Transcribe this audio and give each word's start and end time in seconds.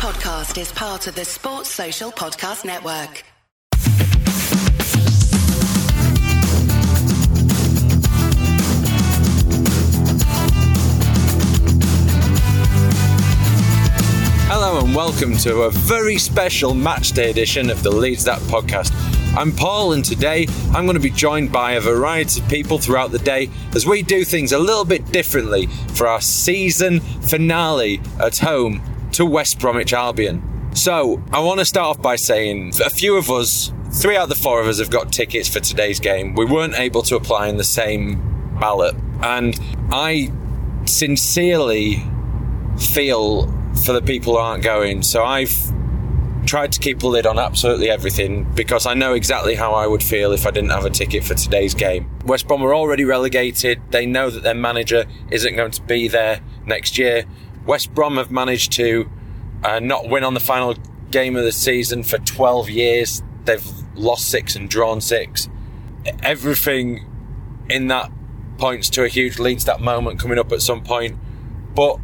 podcast 0.00 0.58
is 0.58 0.72
part 0.72 1.06
of 1.08 1.14
the 1.14 1.26
Sports 1.26 1.68
Social 1.68 2.10
Podcast 2.10 2.64
Network. 2.64 3.22
Hello 14.48 14.82
and 14.82 14.94
welcome 14.94 15.36
to 15.36 15.64
a 15.64 15.70
very 15.70 16.16
special 16.16 16.72
matchday 16.72 17.28
edition 17.28 17.68
of 17.68 17.82
the 17.82 17.90
Leeds 17.90 18.24
That 18.24 18.40
podcast. 18.44 18.94
I'm 19.36 19.52
Paul, 19.52 19.92
and 19.92 20.02
today 20.02 20.46
I'm 20.72 20.86
going 20.86 20.96
to 20.96 21.02
be 21.02 21.10
joined 21.10 21.52
by 21.52 21.72
a 21.72 21.80
variety 21.80 22.40
of 22.40 22.48
people 22.48 22.78
throughout 22.78 23.10
the 23.12 23.18
day 23.18 23.50
as 23.74 23.84
we 23.84 24.02
do 24.02 24.24
things 24.24 24.52
a 24.52 24.58
little 24.58 24.86
bit 24.86 25.12
differently 25.12 25.66
for 25.92 26.06
our 26.06 26.22
season 26.22 27.00
finale 27.00 28.00
at 28.18 28.38
home 28.38 28.80
to 29.12 29.26
West 29.26 29.58
Bromwich 29.58 29.92
Albion. 29.92 30.70
So, 30.74 31.22
I 31.32 31.40
want 31.40 31.58
to 31.58 31.64
start 31.64 31.96
off 31.96 32.02
by 32.02 32.16
saying 32.16 32.72
a 32.84 32.90
few 32.90 33.16
of 33.16 33.30
us, 33.30 33.72
three 33.92 34.16
out 34.16 34.24
of 34.24 34.28
the 34.28 34.34
four 34.36 34.60
of 34.60 34.68
us, 34.68 34.78
have 34.78 34.90
got 34.90 35.12
tickets 35.12 35.48
for 35.48 35.60
today's 35.60 35.98
game. 35.98 36.34
We 36.34 36.44
weren't 36.44 36.78
able 36.78 37.02
to 37.02 37.16
apply 37.16 37.48
in 37.48 37.56
the 37.56 37.64
same 37.64 38.56
ballot, 38.60 38.94
and 39.20 39.58
I 39.90 40.32
sincerely 40.86 42.02
feel 42.78 43.46
for 43.84 43.92
the 43.92 44.02
people 44.02 44.34
who 44.34 44.38
aren't 44.38 44.62
going. 44.62 45.02
So 45.02 45.24
I've 45.24 45.54
tried 46.46 46.72
to 46.72 46.80
keep 46.80 47.02
a 47.02 47.06
lid 47.06 47.26
on 47.26 47.38
absolutely 47.38 47.90
everything 47.90 48.44
because 48.54 48.86
I 48.86 48.94
know 48.94 49.14
exactly 49.14 49.54
how 49.54 49.72
I 49.72 49.86
would 49.86 50.02
feel 50.02 50.32
if 50.32 50.46
I 50.46 50.50
didn't 50.50 50.70
have 50.70 50.84
a 50.84 50.90
ticket 50.90 51.24
for 51.24 51.34
today's 51.34 51.74
game. 51.74 52.10
West 52.24 52.48
Brom 52.48 52.62
are 52.62 52.74
already 52.74 53.04
relegated. 53.04 53.80
They 53.90 54.06
know 54.06 54.30
that 54.30 54.42
their 54.42 54.54
manager 54.54 55.04
isn't 55.30 55.54
going 55.54 55.72
to 55.72 55.82
be 55.82 56.08
there 56.08 56.40
next 56.66 56.98
year. 56.98 57.24
West 57.70 57.94
Brom 57.94 58.16
have 58.16 58.32
managed 58.32 58.72
to 58.72 59.08
uh, 59.62 59.78
not 59.78 60.08
win 60.08 60.24
on 60.24 60.34
the 60.34 60.40
final 60.40 60.74
game 61.12 61.36
of 61.36 61.44
the 61.44 61.52
season 61.52 62.02
for 62.02 62.18
12 62.18 62.68
years. 62.68 63.22
They've 63.44 63.64
lost 63.94 64.28
six 64.28 64.56
and 64.56 64.68
drawn 64.68 65.00
six. 65.00 65.48
Everything 66.20 67.06
in 67.68 67.86
that 67.86 68.10
points 68.58 68.90
to 68.90 69.04
a 69.04 69.08
huge 69.08 69.38
Leeds 69.38 69.66
that 69.66 69.80
moment 69.80 70.18
coming 70.18 70.36
up 70.36 70.50
at 70.50 70.62
some 70.62 70.82
point. 70.82 71.16
But 71.72 71.98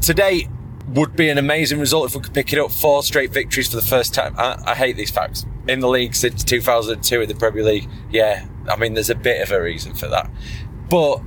today 0.00 0.48
would 0.88 1.14
be 1.14 1.28
an 1.28 1.38
amazing 1.38 1.78
result 1.78 2.10
if 2.10 2.16
we 2.16 2.22
could 2.22 2.34
pick 2.34 2.52
it 2.52 2.58
up. 2.58 2.72
Four 2.72 3.04
straight 3.04 3.30
victories 3.30 3.68
for 3.68 3.76
the 3.76 3.82
first 3.82 4.12
time. 4.12 4.34
I, 4.36 4.60
I 4.66 4.74
hate 4.74 4.96
these 4.96 5.12
facts. 5.12 5.46
In 5.68 5.78
the 5.78 5.88
league 5.88 6.16
since 6.16 6.42
2002 6.42 7.20
in 7.20 7.28
the 7.28 7.36
Premier 7.36 7.62
League. 7.62 7.88
Yeah, 8.10 8.48
I 8.68 8.74
mean, 8.74 8.94
there's 8.94 9.10
a 9.10 9.14
bit 9.14 9.42
of 9.42 9.52
a 9.52 9.62
reason 9.62 9.94
for 9.94 10.08
that. 10.08 10.28
But 10.90 11.22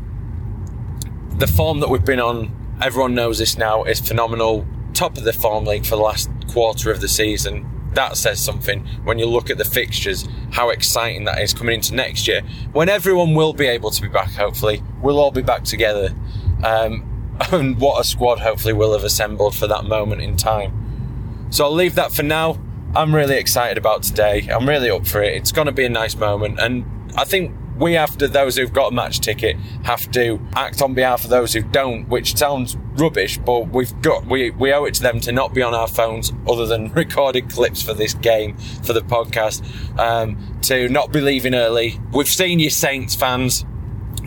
the 1.37 1.47
form 1.47 1.79
that 1.79 1.89
we've 1.89 2.03
been 2.03 2.19
on, 2.19 2.60
everyone 2.81 3.13
knows 3.13 3.39
this 3.39 3.57
now, 3.57 3.83
is 3.83 3.99
phenomenal. 3.99 4.65
Top 4.93 5.17
of 5.17 5.23
the 5.23 5.33
form 5.33 5.65
league 5.65 5.85
for 5.85 5.95
the 5.95 6.01
last 6.01 6.29
quarter 6.49 6.91
of 6.91 7.01
the 7.01 7.07
season. 7.07 7.67
That 7.93 8.17
says 8.17 8.39
something 8.43 8.85
when 9.03 9.19
you 9.19 9.25
look 9.25 9.49
at 9.49 9.57
the 9.57 9.65
fixtures, 9.65 10.27
how 10.51 10.69
exciting 10.69 11.25
that 11.25 11.39
is 11.41 11.53
coming 11.53 11.75
into 11.75 11.93
next 11.93 12.27
year. 12.27 12.41
When 12.71 12.89
everyone 12.89 13.33
will 13.33 13.53
be 13.53 13.67
able 13.67 13.91
to 13.91 14.01
be 14.01 14.07
back, 14.07 14.31
hopefully. 14.31 14.81
We'll 15.01 15.19
all 15.19 15.31
be 15.31 15.41
back 15.41 15.63
together. 15.63 16.15
Um, 16.63 17.07
and 17.51 17.79
what 17.79 17.99
a 17.99 18.03
squad 18.03 18.39
hopefully 18.39 18.73
will 18.73 18.93
have 18.93 19.03
assembled 19.03 19.55
for 19.55 19.67
that 19.67 19.85
moment 19.85 20.21
in 20.21 20.37
time. 20.37 21.47
So 21.49 21.65
I'll 21.65 21.73
leave 21.73 21.95
that 21.95 22.11
for 22.11 22.23
now. 22.23 22.59
I'm 22.95 23.13
really 23.15 23.37
excited 23.37 23.77
about 23.77 24.03
today. 24.03 24.47
I'm 24.49 24.67
really 24.67 24.89
up 24.89 25.07
for 25.07 25.21
it. 25.21 25.33
It's 25.35 25.51
going 25.51 25.67
to 25.67 25.71
be 25.71 25.85
a 25.85 25.89
nice 25.89 26.15
moment. 26.15 26.59
And 26.59 26.85
I 27.17 27.23
think 27.25 27.53
we, 27.81 27.97
after 27.97 28.27
those 28.27 28.55
who've 28.55 28.71
got 28.71 28.91
a 28.91 28.95
match 28.95 29.19
ticket, 29.19 29.57
have 29.83 30.09
to 30.11 30.39
act 30.55 30.81
on 30.81 30.93
behalf 30.93 31.23
of 31.23 31.31
those 31.31 31.53
who 31.53 31.61
don't, 31.61 32.07
which 32.07 32.37
sounds 32.37 32.77
rubbish, 32.93 33.37
but 33.39 33.69
we've 33.69 33.99
got, 34.01 34.25
we, 34.27 34.51
we 34.51 34.71
owe 34.71 34.85
it 34.85 34.93
to 34.95 35.01
them 35.01 35.19
to 35.21 35.31
not 35.31 35.53
be 35.53 35.61
on 35.61 35.73
our 35.73 35.87
phones 35.87 36.31
other 36.47 36.65
than 36.65 36.93
recorded 36.93 37.49
clips 37.49 37.81
for 37.81 37.93
this 37.93 38.13
game, 38.13 38.55
for 38.83 38.93
the 38.93 39.01
podcast, 39.01 39.63
um, 39.99 40.59
to 40.61 40.87
not 40.89 41.11
be 41.11 41.19
leaving 41.19 41.55
early. 41.55 41.99
We've 42.13 42.27
seen 42.27 42.59
you 42.59 42.69
Saints 42.69 43.15
fans, 43.15 43.65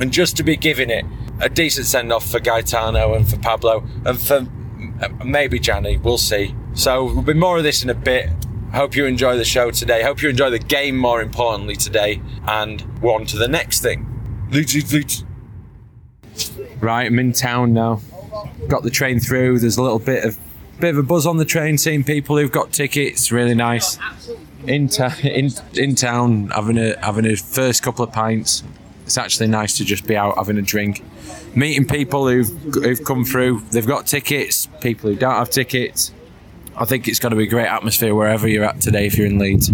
and 0.01 0.13
just 0.13 0.37
to 0.39 0.43
be 0.43 0.57
giving 0.57 0.91
it 0.91 1.05
a 1.41 1.49
decent 1.49 1.87
send 1.87 2.13
off 2.13 2.29
for 2.29 2.41
Gaetano 2.41 3.15
and 3.15 3.29
for 3.29 3.39
Pablo 3.39 3.85
and 4.05 4.21
for 4.21 4.47
maybe 5.25 5.59
Gjanni. 5.59 6.03
We'll 6.03 6.19
see. 6.19 6.55
So 6.75 7.07
there'll 7.09 7.23
be 7.23 7.35
more 7.35 7.59
of 7.59 7.63
this 7.63 7.83
in 7.83 7.91
a 7.91 7.95
bit. 7.95 8.31
Hope 8.75 8.97
you 8.97 9.05
enjoy 9.07 9.37
the 9.37 9.45
show 9.45 9.71
today. 9.71 10.03
Hope 10.03 10.21
you 10.21 10.29
enjoy 10.29 10.51
the 10.51 10.59
game 10.59 10.97
more 10.97 11.23
importantly 11.23 11.77
today. 11.77 12.21
And 12.49 12.85
we're 13.01 13.15
on 13.15 13.25
to 13.27 13.39
the 13.39 13.47
next 13.47 13.83
thing. 13.83 14.05
Leeds, 14.51 14.93
Leeds. 14.93 15.25
Right, 16.81 17.07
I'm 17.07 17.19
in 17.21 17.33
town 17.33 17.73
now. 17.73 18.01
Got 18.67 18.83
the 18.83 18.91
train 18.91 19.21
through. 19.21 19.61
There's 19.61 19.77
a 19.77 19.83
little 19.83 20.01
bit 20.01 20.25
of 20.25 20.37
bit 20.81 20.91
of 20.91 20.99
a 20.99 21.05
buzz 21.05 21.25
on 21.25 21.37
the 21.37 21.45
train, 21.45 21.79
seeing 21.79 22.03
people 22.03 22.37
who've 22.37 22.51
got 22.51 22.73
tickets. 22.73 23.31
Really 23.31 23.55
nice. 23.55 23.97
In, 24.67 24.89
ta- 24.89 25.17
in 25.23 25.51
in 25.75 25.95
town, 25.95 26.49
having 26.49 26.77
a 26.77 26.99
having 26.99 27.27
a 27.27 27.37
first 27.37 27.83
couple 27.85 28.05
of 28.05 28.13
pints. 28.13 28.65
It's 29.05 29.19
actually 29.19 29.49
nice 29.49 29.77
to 29.79 29.85
just 29.85 30.05
be 30.05 30.17
out 30.17 30.37
having 30.37 30.59
a 30.59 30.63
drink, 30.63 31.05
meeting 31.55 31.87
people 31.87 32.27
who've 32.27 32.49
who've 32.75 33.05
come 33.05 33.25
through. 33.25 33.61
They've 33.71 33.87
got 33.87 34.07
tickets. 34.07 34.67
People 34.81 35.11
who 35.11 35.17
don't 35.17 35.35
have 35.35 35.51
tickets. 35.51 36.11
I 36.77 36.85
think 36.85 37.09
it's 37.09 37.19
going 37.19 37.31
to 37.31 37.37
be 37.37 37.45
a 37.45 37.49
great 37.49 37.67
atmosphere 37.67 38.15
wherever 38.15 38.49
you're 38.49 38.65
at 38.65 38.81
today 38.81 39.07
if 39.07 39.17
you're 39.17 39.27
in 39.27 39.39
Leeds. 39.39 39.71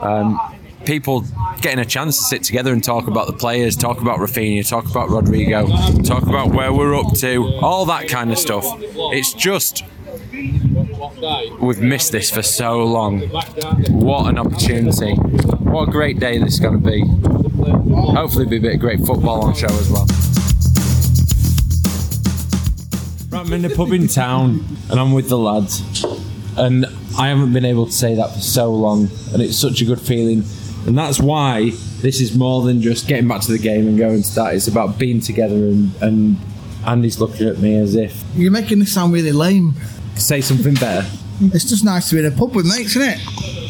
Um, 0.00 0.40
people 0.84 1.24
getting 1.60 1.78
a 1.80 1.84
chance 1.84 2.18
to 2.18 2.24
sit 2.24 2.44
together 2.44 2.72
and 2.72 2.82
talk 2.82 3.08
about 3.08 3.26
the 3.26 3.32
players, 3.32 3.76
talk 3.76 4.00
about 4.00 4.18
Rafinha, 4.18 4.66
talk 4.68 4.88
about 4.88 5.10
Rodrigo, 5.10 5.66
talk 6.02 6.22
about 6.22 6.52
where 6.52 6.72
we're 6.72 6.94
up 6.94 7.14
to, 7.14 7.58
all 7.62 7.86
that 7.86 8.08
kind 8.08 8.30
of 8.30 8.38
stuff. 8.38 8.64
It's 9.12 9.32
just 9.32 9.84
we've 11.60 11.80
missed 11.80 12.12
this 12.12 12.30
for 12.30 12.42
so 12.42 12.84
long. 12.84 13.20
What 13.90 14.28
an 14.28 14.38
opportunity! 14.38 15.14
What 15.14 15.88
a 15.88 15.92
great 15.92 16.20
day 16.20 16.38
this 16.38 16.54
is 16.54 16.60
going 16.60 16.82
to 16.82 16.90
be. 16.90 17.00
Hopefully, 18.12 18.46
be 18.46 18.58
a 18.58 18.60
bit 18.60 18.74
of 18.74 18.80
great 18.80 19.00
football 19.00 19.42
on 19.42 19.54
show 19.54 19.66
as 19.66 19.90
well. 19.90 20.06
I'm 23.44 23.52
in 23.52 23.60
the 23.62 23.68
pub 23.70 23.92
in 23.92 24.08
town 24.08 24.64
and 24.90 24.98
I'm 24.98 25.12
with 25.12 25.28
the 25.28 25.36
lads, 25.38 25.82
and 26.56 26.86
I 27.18 27.28
haven't 27.28 27.52
been 27.52 27.66
able 27.66 27.84
to 27.86 27.92
say 27.92 28.14
that 28.14 28.32
for 28.32 28.40
so 28.40 28.72
long, 28.72 29.08
and 29.32 29.42
it's 29.42 29.56
such 29.58 29.82
a 29.82 29.84
good 29.84 30.00
feeling. 30.00 30.44
And 30.86 30.96
that's 30.96 31.20
why 31.20 31.70
this 32.00 32.20
is 32.22 32.36
more 32.36 32.62
than 32.62 32.80
just 32.80 33.06
getting 33.06 33.28
back 33.28 33.42
to 33.42 33.52
the 33.52 33.58
game 33.58 33.86
and 33.86 33.98
going 33.98 34.22
to 34.22 34.34
that. 34.36 34.54
It's 34.54 34.66
about 34.68 34.98
being 34.98 35.20
together, 35.20 35.54
and, 35.56 35.94
and 36.00 36.36
Andy's 36.86 37.20
looking 37.20 37.46
at 37.46 37.58
me 37.58 37.76
as 37.76 37.94
if 37.94 38.22
You're 38.34 38.50
making 38.50 38.78
this 38.78 38.92
sound 38.94 39.12
really 39.12 39.32
lame. 39.32 39.74
say 40.16 40.40
something 40.40 40.74
better. 40.74 41.06
It's 41.40 41.64
just 41.68 41.84
nice 41.84 42.08
to 42.10 42.14
be 42.14 42.24
in 42.24 42.32
a 42.32 42.36
pub 42.36 42.54
with 42.54 42.64
mates, 42.66 42.96
isn't 42.96 43.02
it? 43.02 43.18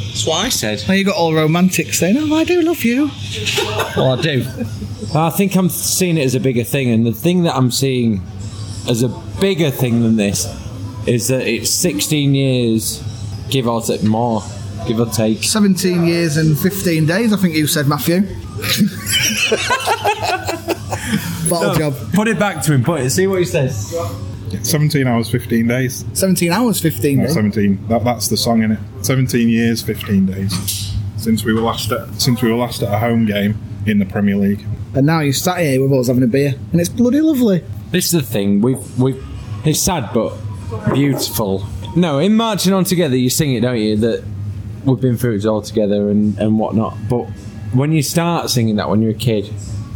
That's 0.09 0.27
what 0.27 0.45
I 0.45 0.49
said. 0.51 0.84
Now 0.87 0.95
you 0.95 1.05
got 1.05 1.17
all 1.17 1.34
romantic 1.34 1.93
saying, 1.95 2.17
"Oh, 2.17 2.34
I 2.37 2.45
do 2.45 2.61
love 2.63 2.84
you." 2.84 3.11
Well, 3.97 4.19
I 4.19 4.23
do. 4.23 4.47
I 5.15 5.31
think 5.31 5.57
I'm 5.57 5.69
seeing 5.69 6.17
it 6.19 6.25
as 6.25 6.34
a 6.37 6.41
bigger 6.41 6.63
thing, 6.65 6.91
and 6.91 7.05
the 7.05 7.13
thing 7.13 7.43
that 7.43 7.57
I'm 7.57 7.73
seeing 7.73 8.23
as 8.89 9.03
a 9.03 9.24
bigger 9.41 9.71
thing 9.71 10.03
than 10.03 10.17
this 10.17 10.47
is 11.06 11.28
that 11.28 11.47
it's 11.47 11.71
16 11.71 12.34
years, 12.34 13.03
give 13.50 13.67
or 13.69 13.81
take 13.83 14.03
more, 14.03 14.43
give 14.87 15.00
or 15.00 15.06
take. 15.06 15.43
17 15.45 16.05
years 16.06 16.37
and 16.37 16.59
15 16.59 17.06
days, 17.06 17.33
I 17.33 17.37
think 17.37 17.55
you 17.55 17.67
said, 17.67 17.87
Matthew. 17.87 18.22
Bottle 21.49 21.75
job. 21.75 21.95
Put 22.15 22.28
it 22.28 22.39
back 22.39 22.62
to 22.65 22.72
him. 22.72 22.83
Put 22.83 23.03
it. 23.03 23.11
See 23.11 23.27
what 23.27 23.39
he 23.39 23.45
says. 23.45 23.95
17 24.62 25.06
hours, 25.06 25.28
15 25.31 25.66
days. 25.66 26.05
17 26.15 26.53
hours, 26.53 26.81
15 26.81 27.16
Not 27.19 27.27
days. 27.27 27.34
17. 27.34 27.89
That, 27.89 28.05
that's 28.05 28.28
the 28.28 28.37
song 28.37 28.62
in 28.62 28.72
it. 28.72 28.78
17 29.03 29.49
years, 29.49 29.83
15 29.83 30.27
days. 30.27 30.93
Since 31.16 31.45
we 31.45 31.53
were 31.55 31.61
last 31.61 31.91
at 31.91 32.21
since 32.21 32.43
we 32.43 32.51
were 32.51 32.56
last 32.56 32.83
at 32.83 32.93
a 32.93 32.99
home 32.99 33.25
game 33.25 33.59
in 33.87 33.99
the 33.99 34.05
Premier 34.05 34.37
League. 34.37 34.65
And 34.95 35.06
now 35.06 35.21
you're 35.21 35.33
sat 35.33 35.59
here 35.59 35.83
with 35.83 35.93
us 35.99 36.09
having 36.09 36.22
a 36.22 36.28
beer, 36.28 36.55
and 36.71 36.81
it's 36.81 36.91
bloody 36.91 37.21
lovely. 37.21 37.65
This 37.94 38.06
is 38.06 38.22
the 38.22 38.22
thing. 38.22 38.60
We've 38.60 38.99
we've. 38.99 39.25
It's 39.65 39.78
sad 39.78 40.10
but 40.12 40.37
beautiful. 40.93 41.65
No, 41.94 42.19
in 42.19 42.34
marching 42.34 42.72
on 42.72 42.83
together, 42.83 43.16
you 43.16 43.30
sing 43.30 43.54
it, 43.54 43.60
don't 43.60 43.78
you? 43.78 43.97
That 43.98 44.24
we've 44.84 45.01
been 45.01 45.16
through 45.16 45.36
it 45.36 45.47
all 45.47 45.63
together 45.63 46.09
and 46.10 46.36
and 46.41 46.59
whatnot. 46.59 46.97
But 47.09 47.27
when 47.72 47.92
you 47.92 48.03
start 48.03 48.51
singing 48.51 48.74
that 48.77 48.89
when 48.91 49.01
you're 49.01 49.13
a 49.13 49.15
kid, 49.30 49.48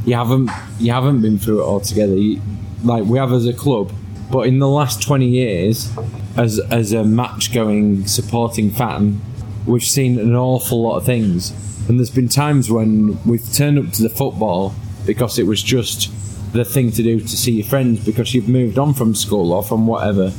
you 0.04 0.14
haven't 0.14 0.48
you 0.78 0.92
haven't 0.92 1.22
been 1.22 1.40
through 1.40 1.60
it 1.60 1.64
all 1.64 1.80
together. 1.80 2.14
You, 2.14 2.40
like 2.84 3.02
we 3.02 3.18
have 3.18 3.32
as 3.32 3.46
a 3.46 3.52
club. 3.52 3.92
But 4.30 4.46
in 4.46 4.60
the 4.60 4.68
last 4.68 5.02
twenty 5.02 5.26
years, 5.26 5.90
as 6.36 6.60
as 6.70 6.92
a 6.92 7.02
match 7.02 7.52
going 7.52 8.06
supporting 8.06 8.70
fan, 8.70 9.20
we've 9.66 9.82
seen 9.82 10.20
an 10.20 10.36
awful 10.36 10.82
lot 10.82 10.98
of 10.98 11.04
things. 11.04 11.50
And 11.88 11.98
there's 11.98 12.10
been 12.10 12.28
times 12.28 12.70
when 12.70 13.18
we've 13.24 13.52
turned 13.52 13.76
up 13.76 13.92
to 13.94 14.02
the 14.04 14.08
football 14.08 14.72
because 15.04 15.36
it 15.36 15.48
was 15.48 15.60
just 15.60 16.12
the 16.52 16.64
thing 16.64 16.90
to 16.92 17.02
do 17.02 17.20
to 17.20 17.28
see 17.28 17.52
your 17.52 17.66
friends 17.66 18.04
because 18.04 18.34
you've 18.34 18.48
moved 18.48 18.78
on 18.78 18.94
from 18.94 19.14
school 19.14 19.52
or 19.52 19.62
from 19.62 19.86
whatever. 19.86 20.30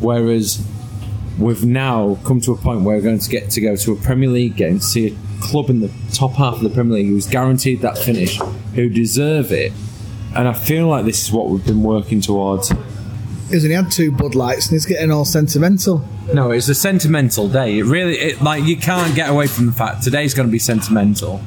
Whereas 0.00 0.66
we've 1.38 1.64
now 1.64 2.18
come 2.24 2.40
to 2.42 2.52
a 2.52 2.56
point 2.56 2.82
where 2.82 2.96
we're 2.96 3.02
going 3.02 3.18
to 3.18 3.30
get 3.30 3.50
to 3.50 3.60
go 3.60 3.76
to 3.76 3.92
a 3.92 3.96
Premier 3.96 4.28
League 4.28 4.56
game 4.56 4.78
to 4.78 4.84
see 4.84 5.08
a 5.08 5.42
club 5.42 5.70
in 5.70 5.80
the 5.80 5.90
top 6.12 6.32
half 6.32 6.54
of 6.54 6.62
the 6.62 6.70
Premier 6.70 6.94
League 6.94 7.08
who's 7.08 7.26
guaranteed 7.26 7.80
that 7.80 7.98
finish, 7.98 8.38
who 8.74 8.88
deserve 8.88 9.52
it. 9.52 9.72
And 10.34 10.46
I 10.46 10.52
feel 10.52 10.86
like 10.86 11.04
this 11.04 11.22
is 11.22 11.32
what 11.32 11.48
we've 11.48 11.64
been 11.64 11.82
working 11.82 12.20
towards. 12.20 12.72
Isn't 13.50 13.68
he 13.68 13.74
had 13.74 13.90
two 13.90 14.12
Bud 14.12 14.36
Lights 14.36 14.66
and 14.66 14.74
he's 14.74 14.86
getting 14.86 15.10
all 15.10 15.24
sentimental? 15.24 16.06
No, 16.32 16.52
it's 16.52 16.68
a 16.68 16.74
sentimental 16.74 17.48
day. 17.48 17.78
It 17.78 17.84
really, 17.84 18.16
it, 18.16 18.40
like, 18.40 18.62
you 18.62 18.76
can't 18.76 19.16
get 19.16 19.28
away 19.28 19.48
from 19.48 19.66
the 19.66 19.72
fact 19.72 20.04
today's 20.04 20.34
going 20.34 20.46
to 20.46 20.52
be 20.52 20.60
sentimental. 20.60 21.42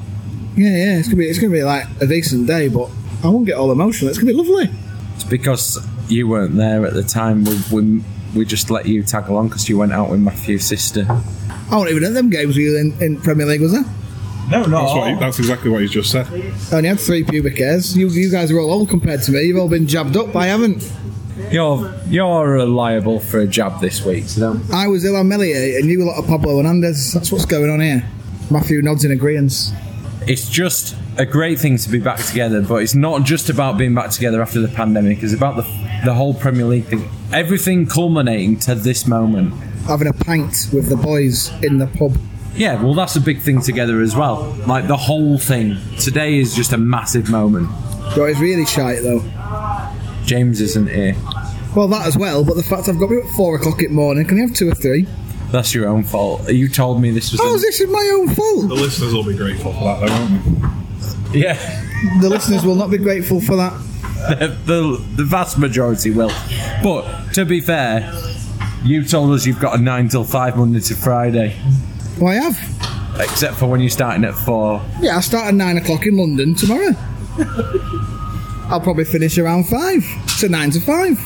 Yeah, 0.55 0.69
yeah. 0.69 0.99
It's 0.99 1.07
gonna 1.07 1.17
be 1.17 1.27
it's 1.27 1.39
gonna 1.39 1.51
be 1.51 1.63
like 1.63 1.87
a 1.99 2.05
decent 2.05 2.45
day, 2.47 2.67
but 2.67 2.89
I 3.23 3.27
won't 3.27 3.45
get 3.45 3.55
all 3.55 3.71
emotional. 3.71 4.09
It's 4.09 4.19
gonna 4.19 4.31
be 4.31 4.37
lovely. 4.37 4.69
It's 5.15 5.23
because 5.23 5.85
you 6.09 6.27
weren't 6.27 6.55
there 6.55 6.85
at 6.85 6.93
the 6.93 7.03
time. 7.03 7.45
We, 7.45 7.59
we, 7.71 8.03
we 8.35 8.45
just 8.45 8.69
let 8.69 8.85
you 8.85 9.03
tag 9.03 9.29
along 9.29 9.49
because 9.49 9.69
you 9.69 9.77
went 9.77 9.93
out 9.93 10.09
with 10.09 10.19
Matthew's 10.19 10.65
sister. 10.65 11.05
I 11.09 11.77
wasn't 11.77 11.91
even 11.91 12.03
at 12.03 12.13
them 12.13 12.29
games 12.29 12.49
with 12.49 12.57
you 12.57 12.77
in, 12.77 13.01
in 13.01 13.21
Premier 13.21 13.45
League, 13.45 13.61
was 13.61 13.73
I? 13.73 13.83
No, 14.49 14.65
no. 14.65 14.81
That's, 14.81 14.93
what 14.93 15.09
he, 15.09 15.15
that's 15.15 15.39
exactly 15.39 15.69
what 15.71 15.81
he's 15.81 15.91
just 15.91 16.11
said. 16.11 16.27
I 16.71 16.77
only 16.77 16.89
had 16.89 16.99
three 16.99 17.23
pubic 17.23 17.57
hairs. 17.57 17.97
You, 17.97 18.09
you 18.09 18.29
guys 18.29 18.51
are 18.51 18.59
all 18.59 18.71
old 18.71 18.89
compared 18.89 19.21
to 19.23 19.31
me. 19.31 19.43
You've 19.43 19.57
all 19.57 19.69
been 19.69 19.87
jabbed 19.87 20.17
up. 20.17 20.35
I 20.35 20.47
haven't. 20.47 20.91
You're 21.49 21.93
you're 22.07 22.65
liable 22.65 23.19
for 23.19 23.39
a 23.39 23.47
jab 23.47 23.81
this 23.81 24.05
week, 24.05 24.25
so 24.25 24.53
don't. 24.53 24.71
I 24.71 24.87
was 24.87 25.03
Ilan 25.03 25.27
Meslier 25.27 25.79
and 25.79 25.89
you 25.89 25.99
were 25.99 26.05
lot 26.05 26.19
of 26.19 26.27
Pablo 26.27 26.57
Hernandez. 26.57 27.13
That's 27.13 27.31
what's 27.31 27.45
going 27.45 27.71
on 27.71 27.79
here. 27.79 28.07
Matthew 28.51 28.81
nods 28.81 29.03
in 29.03 29.11
agreement. 29.11 29.73
It's 30.25 30.49
just 30.49 30.95
a 31.17 31.25
great 31.25 31.59
thing 31.59 31.77
to 31.77 31.89
be 31.89 31.99
back 31.99 32.19
together, 32.23 32.61
but 32.61 32.75
it's 32.75 32.95
not 32.95 33.23
just 33.23 33.49
about 33.49 33.77
being 33.77 33.93
back 33.93 34.11
together 34.11 34.41
after 34.41 34.61
the 34.61 34.69
pandemic. 34.69 35.21
It's 35.21 35.33
about 35.33 35.57
the 35.57 35.63
the 36.05 36.13
whole 36.13 36.33
Premier 36.33 36.65
League 36.65 36.85
thing. 36.85 37.09
Everything 37.31 37.85
culminating 37.85 38.59
to 38.59 38.75
this 38.75 39.07
moment. 39.07 39.53
Having 39.87 40.07
a 40.07 40.13
pint 40.13 40.69
with 40.71 40.89
the 40.89 40.95
boys 40.95 41.51
in 41.61 41.77
the 41.77 41.87
pub. 41.87 42.17
Yeah, 42.55 42.81
well, 42.81 42.93
that's 42.93 43.15
a 43.15 43.21
big 43.21 43.41
thing 43.41 43.61
together 43.61 44.01
as 44.01 44.15
well. 44.15 44.53
Like 44.67 44.87
the 44.87 44.97
whole 44.97 45.37
thing. 45.37 45.77
Today 45.99 46.37
is 46.37 46.55
just 46.55 46.71
a 46.71 46.77
massive 46.77 47.29
moment. 47.29 47.69
But 48.15 48.25
it's 48.25 48.39
really 48.39 48.65
shite 48.65 49.01
though. 49.01 49.21
James 50.23 50.61
isn't 50.61 50.87
here. 50.87 51.15
Well, 51.75 51.87
that 51.87 52.05
as 52.05 52.17
well, 52.17 52.45
but 52.45 52.55
the 52.55 52.63
fact 52.63 52.87
I've 52.87 52.99
got 52.99 53.07
to 53.07 53.21
be 53.21 53.27
at 53.27 53.35
four 53.35 53.55
o'clock 53.55 53.81
in 53.81 53.89
the 53.89 53.95
morning, 53.95 54.25
can 54.25 54.37
you 54.37 54.47
have 54.47 54.55
two 54.55 54.69
or 54.69 54.75
three? 54.75 55.07
That's 55.53 55.73
your 55.73 55.87
own 55.87 56.03
fault. 56.03 56.51
You 56.51 56.67
told 56.67 56.99
me 56.99 57.11
this 57.11 57.31
was. 57.31 57.39
Oh, 57.41 57.55
a- 57.55 57.59
this 57.59 57.79
is 57.79 57.87
my 57.89 58.11
own 58.15 58.33
fault. 58.33 58.61
The 58.63 58.67
fault. 58.69 58.79
listeners 58.81 59.13
will 59.13 59.23
be 59.23 59.35
grateful 59.37 59.71
for 59.71 59.83
that, 59.83 59.99
though, 60.01 60.13
won't 60.13 61.31
they? 61.31 61.39
yeah. 61.39 62.19
The 62.21 62.27
listeners 62.27 62.65
will 62.65 62.73
not 62.75 62.89
be 62.89 62.97
grateful 62.97 63.39
for 63.39 63.55
that. 63.55 63.71
the, 64.65 64.99
the 65.15 65.23
vast 65.23 65.57
majority 65.59 66.09
will. 66.09 66.31
But 66.81 67.33
to 67.33 67.45
be 67.45 67.61
fair, 67.61 68.11
you 68.83 69.03
told 69.05 69.31
us 69.31 69.45
you've 69.45 69.59
got 69.59 69.77
a 69.79 69.81
9 69.81 70.09
till 70.09 70.23
5 70.23 70.57
Monday 70.57 70.79
to 70.79 70.95
Friday, 70.95 71.55
Well, 72.19 72.31
I 72.31 72.35
have. 72.51 73.19
except 73.21 73.55
for 73.57 73.67
when 73.67 73.79
you're 73.79 73.89
starting 73.91 74.23
at 74.25 74.33
4. 74.33 74.81
Yeah, 75.01 75.17
I 75.17 75.19
start 75.21 75.45
at 75.47 75.53
nine 75.53 75.77
o'clock 75.77 76.05
in 76.07 76.17
London 76.17 76.55
tomorrow. 76.55 76.91
I'll 78.65 78.81
probably 78.81 79.05
finish 79.05 79.37
around 79.37 79.67
five. 79.67 80.03
So 80.27 80.47
nine 80.47 80.71
to 80.71 80.79
five. 80.79 81.25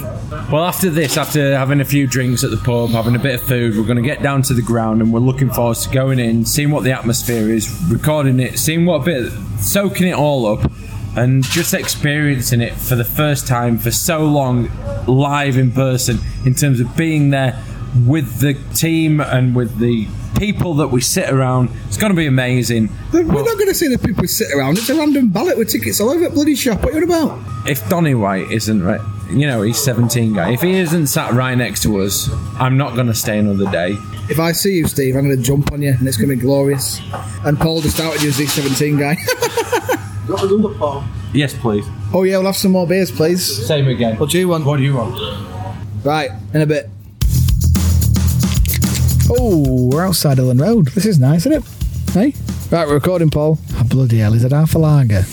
Well, 0.52 0.66
after 0.66 0.90
this, 0.90 1.18
after 1.18 1.58
having 1.58 1.80
a 1.80 1.86
few 1.86 2.08
drinks 2.08 2.44
at 2.44 2.52
the 2.52 2.58
pub, 2.58 2.90
having 2.90 3.16
a 3.16 3.20
bit 3.20 3.36
of 3.36 3.48
food, 3.48 3.78
we're 3.78 3.86
going 3.86 3.98
to 3.98 4.02
get 4.02 4.22
down 4.22 4.42
to 4.44 4.54
the 4.54 4.62
ground 4.62 5.02
and 5.02 5.14
we're 5.14 5.20
looking 5.20 5.50
forward 5.50 5.78
to 5.78 5.90
going 5.90 6.20
in, 6.20 6.46
seeing 6.46 6.72
what 6.72 6.84
the 6.84 6.92
atmosphere 6.92 7.50
is, 7.50 7.70
recording 7.90 8.40
it, 8.40 8.60
seeing 8.60 8.86
what 8.86 9.06
bit, 9.06 9.32
soaking 9.60 10.08
it 10.08 10.16
all 10.16 10.46
up, 10.46 10.72
and 11.16 11.44
just 11.44 11.74
experiencing 11.74 12.62
it 12.62 12.74
for 12.74 12.96
the 12.96 13.06
first 13.06 13.48
time 13.48 13.78
for 13.78 13.92
so 13.92 14.26
long 14.26 14.70
live 15.08 15.58
in 15.58 15.72
person 15.72 16.20
in 16.46 16.54
terms 16.54 16.80
of 16.80 16.96
being 16.98 17.30
there 17.30 17.62
with 18.06 18.40
the 18.40 18.54
team 18.76 19.20
and 19.20 19.56
with 19.56 19.80
the 19.80 20.08
people 20.38 20.74
that 20.76 20.88
we 20.88 21.02
sit 21.02 21.30
around. 21.30 21.70
It's 21.88 21.98
going 21.98 22.12
to 22.12 22.16
be 22.18 22.26
amazing. 22.28 22.90
We're 23.12 23.24
not 23.24 23.44
going 23.58 23.68
to 23.68 23.74
see 23.74 23.88
the 23.88 23.98
people 23.98 24.22
we 24.22 24.28
sit 24.28 24.52
around. 24.54 24.78
It's 24.78 24.90
a 24.90 24.96
random 24.96 25.30
ballot 25.30 25.58
with 25.58 25.70
tickets 25.70 26.00
all 26.02 26.10
over 26.10 26.24
the 26.24 26.30
bloody 26.30 26.56
shop. 26.56 26.84
What 26.84 26.94
are 26.94 27.00
you 27.00 27.06
about? 27.06 27.40
If 27.68 27.88
Donny 27.90 28.16
White 28.16 28.52
isn't 28.52 28.84
right, 28.84 29.02
you 29.30 29.46
know, 29.48 29.62
he's 29.62 29.78
17 29.78 30.34
guy. 30.34 30.54
If 30.54 30.62
he 30.62 30.74
isn't 30.76 31.08
sat 31.08 31.34
right 31.34 31.56
next 31.56 31.84
to 31.84 32.02
us, 32.02 32.30
I'm 32.60 32.78
not 32.78 32.96
going 32.96 33.08
to 33.08 33.14
stay 33.14 33.38
another 33.40 33.70
day. 33.72 33.96
If 34.30 34.40
I 34.40 34.52
see 34.52 34.78
you, 34.78 34.88
Steve, 34.88 35.16
I'm 35.16 35.26
going 35.26 35.38
to 35.38 35.44
jump 35.44 35.72
on 35.72 35.82
you 35.82 35.92
and 35.98 36.08
it's 36.08 36.18
going 36.18 36.30
to 36.30 36.36
be 36.36 36.42
glorious. 36.42 37.00
And 37.46 37.58
Paul 37.60 37.82
just 37.82 38.00
outed 38.00 38.22
you 38.22 38.30
as 38.30 38.38
the 38.38 38.46
17 38.46 38.98
guy. 38.98 39.16
Yes, 41.34 41.54
please. 41.54 41.86
oh, 42.14 42.24
yeah, 42.24 42.38
we'll 42.38 42.48
have 42.48 42.58
some 42.58 42.72
more 42.72 42.86
beers, 42.88 43.12
please. 43.12 43.66
Same 43.66 43.88
again. 43.88 44.18
What 44.18 44.30
do 44.30 44.40
you 44.40 44.50
want? 44.50 44.66
What 44.66 44.78
do 44.78 44.84
you 44.84 44.96
want? 44.96 45.16
Right, 46.04 46.30
in 46.54 46.62
a 46.62 46.66
bit. 46.66 46.90
Oh, 49.30 49.90
we're 49.92 50.06
outside 50.06 50.38
Elland 50.38 50.62
Road. 50.62 50.88
This 50.90 51.06
is 51.06 51.20
nice, 51.20 51.46
isn't 51.46 51.62
it? 51.64 52.12
Hey? 52.12 52.34
Right, 52.72 52.88
we're 52.88 52.94
recording, 52.94 53.30
Paul. 53.30 53.60
Oh, 53.74 53.84
bloody 53.90 54.20
hell, 54.20 54.34
is 54.34 54.44
it 54.46 54.52
half 54.54 54.74
a 54.76 54.80
lager? 54.80 55.24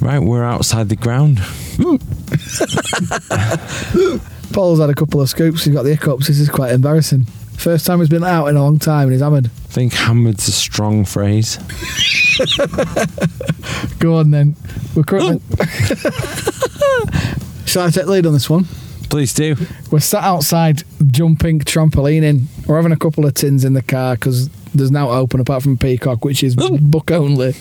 Right, 0.00 0.18
we're 0.18 0.42
outside 0.44 0.88
the 0.88 0.96
ground. 0.96 1.38
Paul's 4.52 4.80
had 4.80 4.90
a 4.90 4.94
couple 4.94 5.20
of 5.20 5.28
scoops. 5.28 5.64
He's 5.64 5.74
got 5.74 5.82
the 5.84 5.90
hiccups. 5.94 6.26
This 6.26 6.40
is 6.40 6.48
quite 6.48 6.72
embarrassing. 6.72 7.24
First 7.56 7.86
time 7.86 8.00
he's 8.00 8.08
been 8.08 8.24
out 8.24 8.46
in 8.46 8.56
a 8.56 8.62
long 8.62 8.78
time 8.78 9.02
and 9.04 9.12
he's 9.12 9.20
hammered. 9.20 9.46
I 9.46 9.48
think 9.48 9.92
hammered's 9.92 10.48
a 10.48 10.52
strong 10.52 11.04
phrase. 11.04 11.56
Go 13.98 14.16
on 14.16 14.30
then. 14.32 14.56
We're 14.94 15.02
currently. 15.04 15.40
Shall 17.66 17.86
I 17.86 17.90
take 17.90 18.06
lead 18.06 18.26
on 18.26 18.32
this 18.32 18.48
one? 18.50 18.66
Please 19.10 19.32
do. 19.32 19.56
We're 19.90 20.00
sat 20.00 20.22
outside 20.22 20.82
jumping 21.06 21.60
trampolining. 21.60 22.44
We're 22.66 22.76
having 22.76 22.92
a 22.92 22.96
couple 22.96 23.24
of 23.24 23.34
tins 23.34 23.64
in 23.64 23.72
the 23.72 23.82
car 23.82 24.16
because 24.16 24.48
there's 24.74 24.90
now 24.90 25.10
open 25.10 25.40
apart 25.40 25.62
from 25.62 25.78
Peacock, 25.78 26.24
which 26.24 26.42
is 26.42 26.54
book 26.56 27.10
only. 27.10 27.54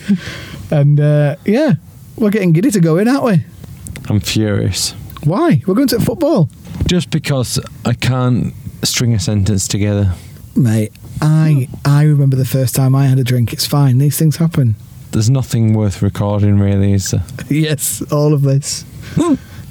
And 0.72 1.00
uh, 1.00 1.38
yeah, 1.46 1.74
we're 2.18 2.32
getting 2.32 2.52
giddy 2.52 2.72
to 2.72 2.80
go 2.82 2.98
in, 2.98 3.08
aren't 3.08 3.24
we? 3.24 3.46
I'm 4.10 4.20
furious. 4.20 4.92
Why? 5.24 5.62
We're 5.66 5.74
going 5.76 5.88
to 5.90 6.00
football. 6.00 6.50
Just 6.86 7.10
because 7.12 7.60
I 7.86 7.94
can't 7.94 8.54
string 8.84 9.14
a 9.14 9.20
sentence 9.20 9.68
together. 9.68 10.14
Mate, 10.56 10.92
I 11.22 11.68
I 11.86 12.04
remember 12.04 12.36
the 12.36 12.46
first 12.46 12.76
time 12.76 12.96
I 12.96 13.08
had 13.08 13.20
a 13.20 13.24
drink. 13.24 13.54
It's 13.54 13.66
fine. 13.66 13.98
These 13.98 14.18
things 14.18 14.38
happen. 14.38 14.76
There's 15.12 15.30
nothing 15.30 15.74
worth 15.74 16.02
recording, 16.02 16.60
really, 16.60 16.94
is 16.94 17.12
there? 17.12 17.24
Yes, 17.50 18.02
all 18.12 18.34
of 18.34 18.42
this. 18.42 18.84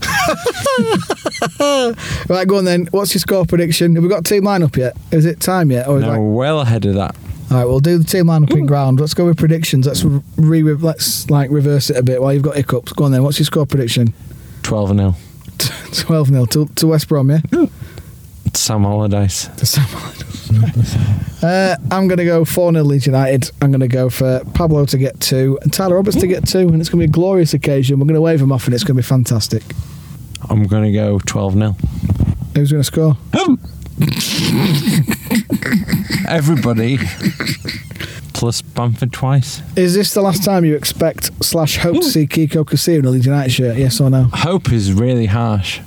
right, 2.28 2.46
go 2.46 2.58
on 2.58 2.64
then. 2.64 2.86
What's 2.90 3.14
your 3.14 3.20
score 3.20 3.44
prediction? 3.46 3.94
Have 3.94 4.02
we 4.02 4.08
got 4.08 4.24
team 4.24 4.44
lineup 4.44 4.76
yet? 4.76 4.96
Is 5.10 5.24
it 5.26 5.40
time 5.40 5.70
yet? 5.70 5.88
Or 5.88 5.98
is 5.98 6.02
No, 6.02 6.08
like, 6.10 6.18
well 6.20 6.60
ahead 6.60 6.84
of 6.86 6.94
that. 6.94 7.16
all 7.50 7.56
right, 7.58 7.64
we'll 7.64 7.80
do 7.80 7.98
the 7.98 8.04
team 8.04 8.26
lineup 8.26 8.50
in 8.56 8.66
ground. 8.66 9.00
Let's 9.00 9.14
go 9.14 9.26
with 9.26 9.38
predictions. 9.38 9.86
Let's 9.86 10.04
re 10.36 10.62
let's 10.62 11.28
like 11.30 11.50
reverse 11.50 11.90
it 11.90 11.96
a 11.96 12.02
bit 12.02 12.20
while 12.20 12.32
you've 12.32 12.42
got 12.42 12.56
hiccups. 12.56 12.92
Go 12.92 13.04
on 13.04 13.12
then. 13.12 13.22
What's 13.22 13.38
your 13.38 13.46
score 13.46 13.66
prediction? 13.66 14.14
12 14.62 14.96
0. 14.96 15.14
Twelve 15.92 16.28
0 16.28 16.44
to, 16.46 16.66
to 16.66 16.86
West 16.88 17.08
Brom. 17.08 17.30
Yeah. 17.30 17.40
Sam 18.56 18.84
Allardyce. 18.84 19.48
To 19.56 19.66
Sam 19.66 19.86
Allardyce. 19.92 21.42
uh, 21.42 21.76
I'm 21.90 22.08
going 22.08 22.18
to 22.18 22.24
go 22.24 22.44
4 22.44 22.72
0 22.72 22.84
Leeds 22.84 23.06
United. 23.06 23.50
I'm 23.60 23.70
going 23.70 23.80
to 23.80 23.88
go 23.88 24.08
for 24.10 24.42
Pablo 24.54 24.84
to 24.86 24.98
get 24.98 25.18
two 25.20 25.58
and 25.62 25.72
Tyler 25.72 25.96
Roberts 25.96 26.18
to 26.20 26.26
get 26.26 26.46
two. 26.46 26.68
And 26.68 26.80
it's 26.80 26.88
going 26.88 27.00
to 27.00 27.06
be 27.06 27.10
a 27.10 27.12
glorious 27.12 27.54
occasion. 27.54 27.98
We're 27.98 28.06
going 28.06 28.14
to 28.14 28.20
wave 28.20 28.40
them 28.40 28.52
off 28.52 28.66
and 28.66 28.74
it's 28.74 28.84
going 28.84 28.96
to 28.96 29.02
be 29.02 29.06
fantastic. 29.06 29.62
I'm 30.48 30.64
going 30.64 30.84
to 30.84 30.92
go 30.92 31.18
12 31.18 31.54
0. 31.54 31.76
Who's 32.54 32.72
going 32.72 32.82
to 32.82 32.84
score? 32.84 33.16
Everybody. 36.28 36.98
Plus 38.34 38.60
Bamford 38.62 39.12
twice. 39.12 39.62
Is 39.76 39.94
this 39.94 40.12
the 40.12 40.20
last 40.20 40.44
time 40.44 40.64
you 40.64 40.76
expect 40.76 41.30
slash 41.42 41.78
hope 41.78 41.96
to 41.96 42.02
see 42.04 42.26
Kiko 42.26 42.64
Casilla 42.64 42.98
in 42.98 43.04
a 43.06 43.10
Leeds 43.10 43.26
United 43.26 43.50
shirt? 43.50 43.76
Yes 43.76 44.00
or 44.00 44.10
no? 44.10 44.24
Hope 44.24 44.70
is 44.72 44.92
really 44.92 45.26
harsh. 45.26 45.80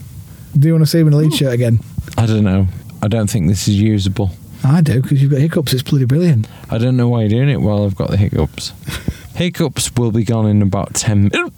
Do 0.57 0.67
you 0.67 0.73
want 0.73 0.83
to 0.83 0.89
see 0.89 0.99
him 0.99 1.07
in 1.07 1.13
a 1.13 1.17
Leeds 1.17 1.38
shirt 1.38 1.53
again? 1.53 1.79
I 2.17 2.25
don't 2.25 2.43
know. 2.43 2.67
I 3.01 3.07
don't 3.07 3.29
think 3.29 3.47
this 3.47 3.67
is 3.67 3.79
usable. 3.79 4.31
I 4.63 4.81
do 4.81 5.01
because 5.01 5.21
you've 5.21 5.31
got 5.31 5.39
hiccups. 5.39 5.73
It's 5.73 5.83
bloody 5.83 6.05
brilliant. 6.05 6.47
I 6.69 6.77
don't 6.77 6.97
know 6.97 7.07
why 7.07 7.21
you're 7.21 7.29
doing 7.29 7.49
it 7.49 7.61
while 7.61 7.85
I've 7.85 7.95
got 7.95 8.09
the 8.11 8.17
hiccups. 8.17 8.73
hiccups 9.35 9.95
will 9.95 10.11
be 10.11 10.23
gone 10.25 10.47
in 10.47 10.61
about 10.61 10.93
10 10.95 11.29
minutes. 11.31 11.55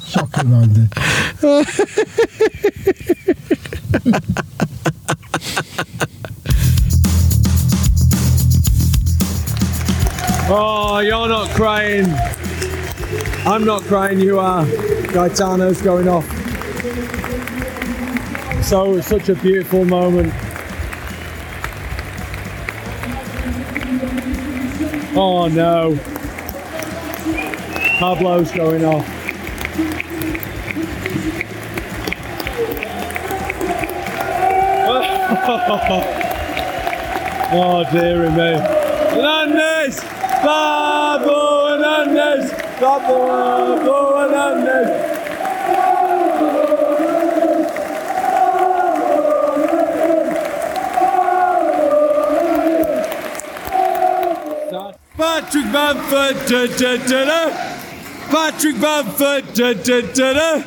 Shocking, 0.06 0.50
man. 0.50 0.88
Oh, 10.52 10.98
you're 10.98 11.28
not 11.28 11.48
crying. 11.50 12.06
I'm 13.46 13.64
not 13.64 13.82
crying, 13.82 14.18
you 14.18 14.40
are. 14.40 14.66
Gaetano's 15.12 15.82
going 15.82 16.06
off. 16.08 16.24
So, 18.64 19.00
such 19.00 19.28
a 19.28 19.34
beautiful 19.34 19.84
moment. 19.84 20.32
Oh 25.16 25.48
no. 25.48 25.98
Pablo's 27.98 28.52
going 28.52 28.84
off. 28.84 29.06
Oh 37.52 37.82
dear 37.90 38.30
me. 38.30 38.58
Hernandez! 39.10 39.98
Pablo 40.40 41.49
Hernandez! 42.80 42.80
Stop 42.80 43.06
the 43.06 43.12
world, 43.12 43.84
go 43.84 44.24
and 44.24 44.34
end 44.34 44.68
it. 44.68 45.20
Patrick 55.16 55.72
Bamford, 55.72 56.36
da, 56.48 56.66
da, 56.66 56.96
da, 57.06 57.24
da. 57.24 57.50
Patrick 58.30 58.80
Bamford, 58.80 59.52
da, 59.52 59.74
da, 59.74 60.00
da, 60.00 60.32
da. 60.32 60.62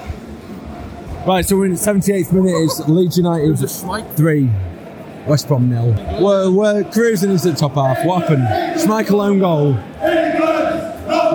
Right, 1.26 1.44
so 1.44 1.56
we're 1.58 1.66
in 1.66 1.72
the 1.72 1.78
78th 1.78 2.32
minute. 2.32 2.52
It's 2.52 2.88
Leeds 2.88 3.18
United 3.18 3.58
three, 4.16 4.52
West 5.26 5.48
Brom 5.48 5.68
nil. 5.68 5.96
We're, 6.22 6.52
we're 6.52 6.84
cruising 6.92 7.32
into 7.32 7.50
the 7.50 7.56
top 7.58 7.74
half. 7.74 8.06
What 8.06 8.22
happened? 8.24 8.44
Schmeichel 8.80 9.26
own 9.26 9.40
goal. 9.40 9.80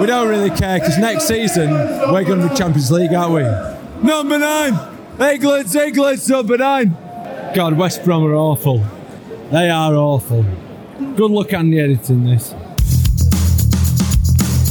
We 0.01 0.07
don't 0.07 0.29
really 0.29 0.51
care 0.51 0.79
because 0.79 0.97
next 0.99 1.27
season 1.27 1.71
we're 1.71 2.25
going 2.25 2.41
to 2.41 2.49
be 2.49 2.55
Champions 2.55 2.91
League, 2.93 3.13
aren't 3.13 3.35
we? 3.35 4.07
Number 4.07 4.39
nine, 4.39 4.79
England's 5.21 5.75
England's 5.75 6.29
number 6.29 6.57
nine. 6.57 6.97
God, 7.55 7.77
West 7.77 8.05
Brom 8.05 8.25
are 8.25 8.35
awful. 8.35 8.85
They 9.51 9.71
are 9.71 9.95
awful. 9.95 10.45
Good 11.17 11.31
luck 11.31 11.53
on 11.53 11.71
the 11.71 11.81
editing 11.81 12.25
this. 12.25 12.55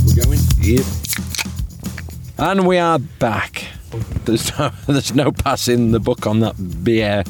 We're 0.06 0.24
going. 0.24 0.40
Yep. 0.62 0.86
And 2.38 2.68
we 2.68 2.78
are 2.78 3.00
back. 3.00 3.66
There's 4.26 4.58
no, 4.58 4.70
there's 4.88 5.14
no 5.14 5.32
passing 5.32 5.92
the 5.92 6.00
book 6.00 6.26
on 6.26 6.40
that 6.40 6.84
beer. 6.84 7.24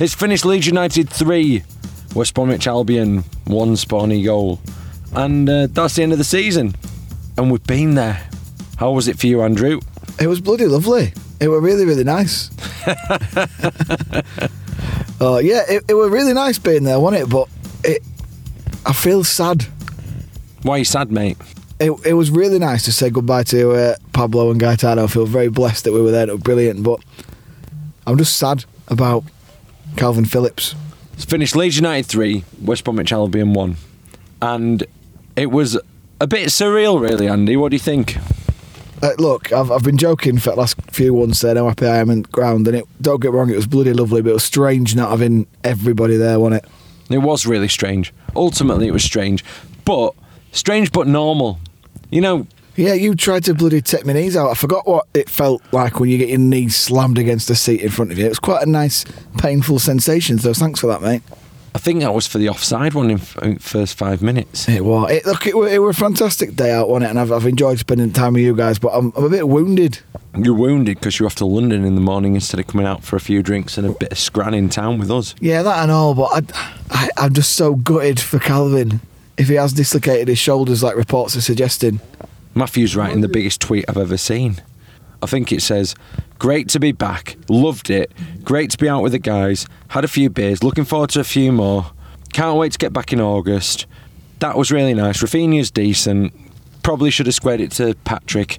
It's 0.00 0.14
finished 0.14 0.44
Leeds 0.44 0.66
United 0.66 1.10
3, 1.10 1.62
West 2.14 2.34
Bromwich 2.34 2.66
Albion 2.66 3.24
1 3.46 3.68
Spawny 3.74 4.24
goal. 4.24 4.60
And 5.12 5.48
uh, 5.48 5.66
that's 5.70 5.96
the 5.96 6.04
end 6.04 6.12
of 6.12 6.18
the 6.18 6.24
season. 6.24 6.74
And 7.38 7.52
we've 7.52 7.62
been 7.68 7.94
there. 7.94 8.20
How 8.78 8.90
was 8.90 9.06
it 9.06 9.16
for 9.16 9.28
you, 9.28 9.42
Andrew? 9.42 9.80
It 10.20 10.26
was 10.26 10.40
bloody 10.40 10.66
lovely. 10.66 11.12
It 11.38 11.46
were 11.46 11.60
really, 11.60 11.84
really 11.84 12.02
nice. 12.02 12.50
Oh 15.20 15.38
yeah, 15.42 15.62
it, 15.68 15.84
it 15.88 15.94
were 15.94 16.08
really 16.08 16.32
nice 16.32 16.58
being 16.58 16.82
there, 16.82 16.98
wasn't 16.98 17.22
it? 17.22 17.30
But 17.30 17.48
it, 17.84 18.02
I 18.84 18.92
feel 18.92 19.22
sad. 19.22 19.66
Why 20.62 20.74
are 20.74 20.78
you 20.78 20.84
sad, 20.84 21.12
mate? 21.12 21.36
It, 21.78 21.92
it 22.04 22.14
was 22.14 22.32
really 22.32 22.58
nice 22.58 22.84
to 22.86 22.92
say 22.92 23.08
goodbye 23.08 23.44
to 23.44 23.70
uh, 23.70 23.94
Pablo 24.12 24.50
and 24.50 24.58
Gaetano. 24.58 25.04
I 25.04 25.06
feel 25.06 25.24
very 25.24 25.48
blessed 25.48 25.84
that 25.84 25.92
we 25.92 26.02
were 26.02 26.10
there. 26.10 26.28
It 26.28 26.32
was 26.32 26.42
brilliant, 26.42 26.82
but 26.82 27.00
I'm 28.04 28.18
just 28.18 28.36
sad 28.36 28.64
about 28.88 29.22
Calvin 29.96 30.24
Phillips. 30.24 30.74
It's 31.12 31.24
finished 31.24 31.54
Leeds 31.54 31.76
United 31.76 32.06
3, 32.06 32.42
West 32.62 32.82
Bromwich 32.82 33.12
Albion 33.12 33.52
1. 33.52 33.76
And 34.42 34.84
it 35.36 35.52
was 35.52 35.78
a 36.20 36.26
bit 36.26 36.48
surreal, 36.48 37.00
really, 37.00 37.28
Andy. 37.28 37.56
What 37.56 37.70
do 37.70 37.76
you 37.76 37.80
think? 37.80 38.16
Uh, 39.02 39.12
look, 39.18 39.52
I've, 39.52 39.70
I've 39.70 39.84
been 39.84 39.96
joking 39.96 40.38
for 40.38 40.50
the 40.50 40.56
last 40.56 40.80
few 40.90 41.14
ones 41.14 41.38
saying 41.38 41.56
how 41.56 41.68
happy 41.68 41.86
I 41.86 41.98
am 41.98 42.10
in 42.10 42.22
the 42.22 42.28
ground, 42.28 42.66
and 42.66 42.76
it 42.76 42.84
don't 43.00 43.20
get 43.20 43.32
wrong, 43.32 43.50
it 43.50 43.56
was 43.56 43.66
bloody 43.66 43.92
lovely, 43.92 44.22
but 44.22 44.30
it 44.30 44.34
was 44.34 44.44
strange 44.44 44.96
not 44.96 45.10
having 45.10 45.46
everybody 45.62 46.16
there, 46.16 46.40
wasn't 46.40 46.64
it? 46.64 47.14
It 47.14 47.18
was 47.18 47.46
really 47.46 47.68
strange. 47.68 48.12
Ultimately, 48.34 48.88
it 48.88 48.92
was 48.92 49.04
strange. 49.04 49.44
But, 49.84 50.14
strange 50.52 50.90
but 50.92 51.06
normal. 51.06 51.60
You 52.10 52.20
know, 52.20 52.46
Yeah, 52.76 52.94
you 52.94 53.14
tried 53.14 53.44
to 53.44 53.54
bloody 53.54 53.80
take 53.80 54.04
my 54.04 54.12
knees 54.12 54.36
out. 54.36 54.50
I 54.50 54.54
forgot 54.54 54.86
what 54.86 55.06
it 55.12 55.28
felt 55.28 55.62
like 55.72 55.98
when 55.98 56.10
you 56.10 56.18
get 56.18 56.28
your 56.28 56.38
knees 56.38 56.76
slammed 56.76 57.18
against 57.18 57.48
the 57.48 57.54
seat 57.54 57.80
in 57.80 57.90
front 57.90 58.12
of 58.12 58.18
you. 58.18 58.26
It 58.26 58.28
was 58.28 58.38
quite 58.38 58.62
a 58.62 58.70
nice, 58.70 59.04
painful 59.36 59.78
sensation. 59.78 60.38
So 60.38 60.52
thanks 60.54 60.80
for 60.80 60.86
that, 60.88 61.02
mate. 61.02 61.22
I 61.78 61.80
think 61.80 62.00
that 62.00 62.12
was 62.12 62.26
for 62.26 62.38
the 62.38 62.48
offside 62.48 62.92
one 62.92 63.08
in, 63.08 63.18
f- 63.20 63.62
first 63.62 63.96
five 63.96 64.20
minutes. 64.20 64.68
It 64.68 64.84
was. 64.84 65.12
It, 65.12 65.24
look, 65.24 65.46
it 65.46 65.54
it 65.54 65.78
were 65.78 65.90
a 65.90 65.94
fantastic 65.94 66.56
day 66.56 66.72
out, 66.72 66.88
wasn't 66.88 67.04
it? 67.04 67.10
And 67.10 67.20
I've, 67.20 67.30
I've 67.30 67.46
enjoyed 67.46 67.78
spending 67.78 68.12
time 68.12 68.32
with 68.32 68.42
you 68.42 68.56
guys, 68.56 68.80
but 68.80 68.88
I'm, 68.88 69.12
I'm 69.16 69.22
a 69.22 69.28
bit 69.28 69.46
wounded. 69.46 70.00
You're 70.36 70.56
wounded 70.56 70.96
because 70.98 71.20
you're 71.20 71.26
off 71.26 71.36
to 71.36 71.46
London 71.46 71.84
in 71.84 71.94
the 71.94 72.00
morning 72.00 72.34
instead 72.34 72.58
of 72.58 72.66
coming 72.66 72.84
out 72.84 73.04
for 73.04 73.14
a 73.14 73.20
few 73.20 73.44
drinks 73.44 73.78
and 73.78 73.86
a 73.86 73.92
bit 73.92 74.10
of 74.10 74.18
scran 74.18 74.54
in 74.54 74.70
town 74.70 74.98
with 74.98 75.08
us. 75.08 75.36
Yeah, 75.40 75.62
that 75.62 75.80
and 75.84 75.92
all, 75.92 76.16
but 76.16 76.24
I, 76.32 76.42
I, 76.90 77.10
I'm 77.16 77.32
just 77.32 77.52
so 77.52 77.76
gutted 77.76 78.18
for 78.18 78.40
Calvin 78.40 79.00
if 79.36 79.46
he 79.46 79.54
has 79.54 79.72
dislocated 79.72 80.26
his 80.26 80.38
shoulders 80.40 80.82
like 80.82 80.96
reports 80.96 81.36
are 81.36 81.40
suggesting. 81.40 82.00
Matthew's 82.56 82.96
writing 82.96 83.20
the 83.20 83.28
biggest 83.28 83.60
tweet 83.60 83.84
I've 83.88 83.98
ever 83.98 84.16
seen. 84.16 84.56
I 85.22 85.26
think 85.26 85.52
it 85.52 85.62
says, 85.62 85.94
Great 86.38 86.68
to 86.70 86.80
be 86.80 86.92
back. 86.92 87.36
Loved 87.48 87.90
it. 87.90 88.12
Great 88.44 88.70
to 88.70 88.78
be 88.78 88.88
out 88.88 89.02
with 89.02 89.12
the 89.12 89.18
guys. 89.18 89.66
Had 89.88 90.04
a 90.04 90.08
few 90.08 90.30
beers. 90.30 90.62
Looking 90.62 90.84
forward 90.84 91.10
to 91.10 91.20
a 91.20 91.24
few 91.24 91.50
more. 91.52 91.90
Can't 92.32 92.56
wait 92.56 92.72
to 92.72 92.78
get 92.78 92.92
back 92.92 93.12
in 93.12 93.20
August. 93.20 93.86
That 94.38 94.56
was 94.56 94.70
really 94.70 94.94
nice. 94.94 95.20
Rafinha's 95.22 95.70
decent. 95.70 96.32
Probably 96.82 97.10
should 97.10 97.26
have 97.26 97.34
squared 97.34 97.60
it 97.60 97.72
to 97.72 97.94
Patrick. 98.04 98.58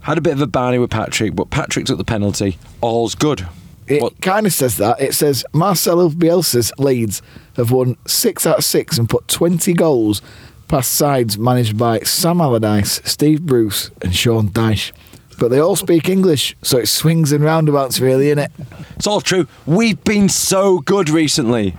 Had 0.00 0.16
a 0.16 0.20
bit 0.22 0.32
of 0.32 0.40
a 0.40 0.46
barney 0.46 0.78
with 0.78 0.90
Patrick, 0.90 1.34
but 1.34 1.50
Patrick 1.50 1.84
took 1.84 1.98
the 1.98 2.04
penalty. 2.04 2.56
All's 2.80 3.14
good. 3.14 3.46
It 3.86 4.00
What- 4.02 4.20
kind 4.22 4.46
of 4.46 4.52
says 4.52 4.76
that. 4.78 5.00
It 5.00 5.14
says 5.14 5.44
Marcelo 5.52 6.08
Bielsa's 6.08 6.72
Leeds 6.78 7.20
have 7.56 7.70
won 7.70 7.96
six 8.06 8.46
out 8.46 8.58
of 8.58 8.64
six 8.64 8.96
and 8.96 9.08
put 9.08 9.28
20 9.28 9.72
goals 9.74 10.22
past 10.68 10.92
sides 10.94 11.38
managed 11.38 11.76
by 11.76 12.00
Sam 12.00 12.40
Allardyce, 12.40 13.00
Steve 13.04 13.42
Bruce, 13.42 13.90
and 14.02 14.14
Sean 14.14 14.48
Dyche. 14.50 14.92
But 15.38 15.50
they 15.50 15.60
all 15.60 15.76
speak 15.76 16.08
English, 16.08 16.56
so 16.62 16.78
it 16.78 16.88
swings 16.88 17.30
and 17.30 17.44
roundabouts, 17.44 18.00
really, 18.00 18.26
innit? 18.26 18.50
It's 18.96 19.06
all 19.06 19.20
true. 19.20 19.46
We've 19.66 20.02
been 20.02 20.28
so 20.28 20.80
good 20.80 21.08
recently. 21.08 21.74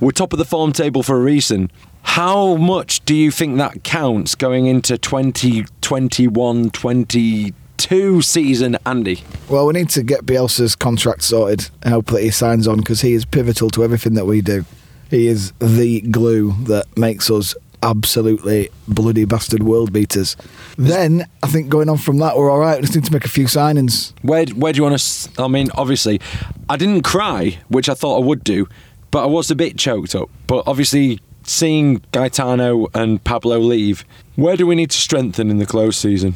We're 0.00 0.12
top 0.12 0.32
of 0.32 0.38
the 0.38 0.44
form 0.44 0.72
table 0.72 1.02
for 1.02 1.16
a 1.16 1.20
reason. 1.20 1.70
How 2.02 2.54
much 2.54 3.04
do 3.04 3.14
you 3.14 3.32
think 3.32 3.56
that 3.56 3.82
counts 3.82 4.36
going 4.36 4.66
into 4.66 4.96
2021 4.96 6.70
22 6.70 8.22
season, 8.22 8.76
Andy? 8.86 9.24
Well, 9.48 9.66
we 9.66 9.72
need 9.72 9.88
to 9.90 10.04
get 10.04 10.24
Bielsa's 10.24 10.76
contract 10.76 11.22
sorted 11.22 11.70
and 11.82 11.92
hope 11.92 12.06
that 12.06 12.22
he 12.22 12.30
signs 12.30 12.68
on 12.68 12.78
because 12.78 13.00
he 13.00 13.14
is 13.14 13.24
pivotal 13.24 13.70
to 13.70 13.82
everything 13.82 14.14
that 14.14 14.26
we 14.26 14.40
do. 14.42 14.64
He 15.10 15.26
is 15.26 15.52
the 15.58 16.00
glue 16.02 16.52
that 16.64 16.96
makes 16.96 17.30
us 17.30 17.56
absolutely 17.84 18.70
bloody 18.88 19.24
bastard 19.24 19.62
world 19.62 19.92
beaters. 19.92 20.36
Then 20.76 21.26
I 21.42 21.46
think 21.48 21.68
going 21.68 21.88
on 21.88 21.98
from 21.98 22.18
that, 22.18 22.36
we're 22.36 22.50
all 22.50 22.58
right. 22.58 22.76
We 22.80 22.82
just 22.82 22.94
need 22.96 23.04
to 23.04 23.12
make 23.12 23.24
a 23.24 23.28
few 23.28 23.44
signings. 23.44 24.12
Where, 24.22 24.46
where 24.46 24.72
do 24.72 24.78
you 24.78 24.82
want 24.82 24.98
to? 24.98 25.42
I 25.42 25.48
mean, 25.48 25.68
obviously, 25.76 26.20
I 26.68 26.76
didn't 26.76 27.02
cry, 27.02 27.58
which 27.68 27.88
I 27.88 27.94
thought 27.94 28.16
I 28.20 28.24
would 28.24 28.42
do, 28.42 28.66
but 29.10 29.22
I 29.22 29.26
was 29.26 29.50
a 29.50 29.54
bit 29.54 29.78
choked 29.78 30.14
up. 30.14 30.28
But 30.46 30.64
obviously, 30.66 31.20
seeing 31.44 32.02
Gaetano 32.12 32.88
and 32.94 33.22
Pablo 33.22 33.58
leave, 33.58 34.04
where 34.36 34.56
do 34.56 34.66
we 34.66 34.74
need 34.74 34.90
to 34.90 34.96
strengthen 34.98 35.50
in 35.50 35.58
the 35.58 35.66
close 35.66 35.96
season? 35.96 36.34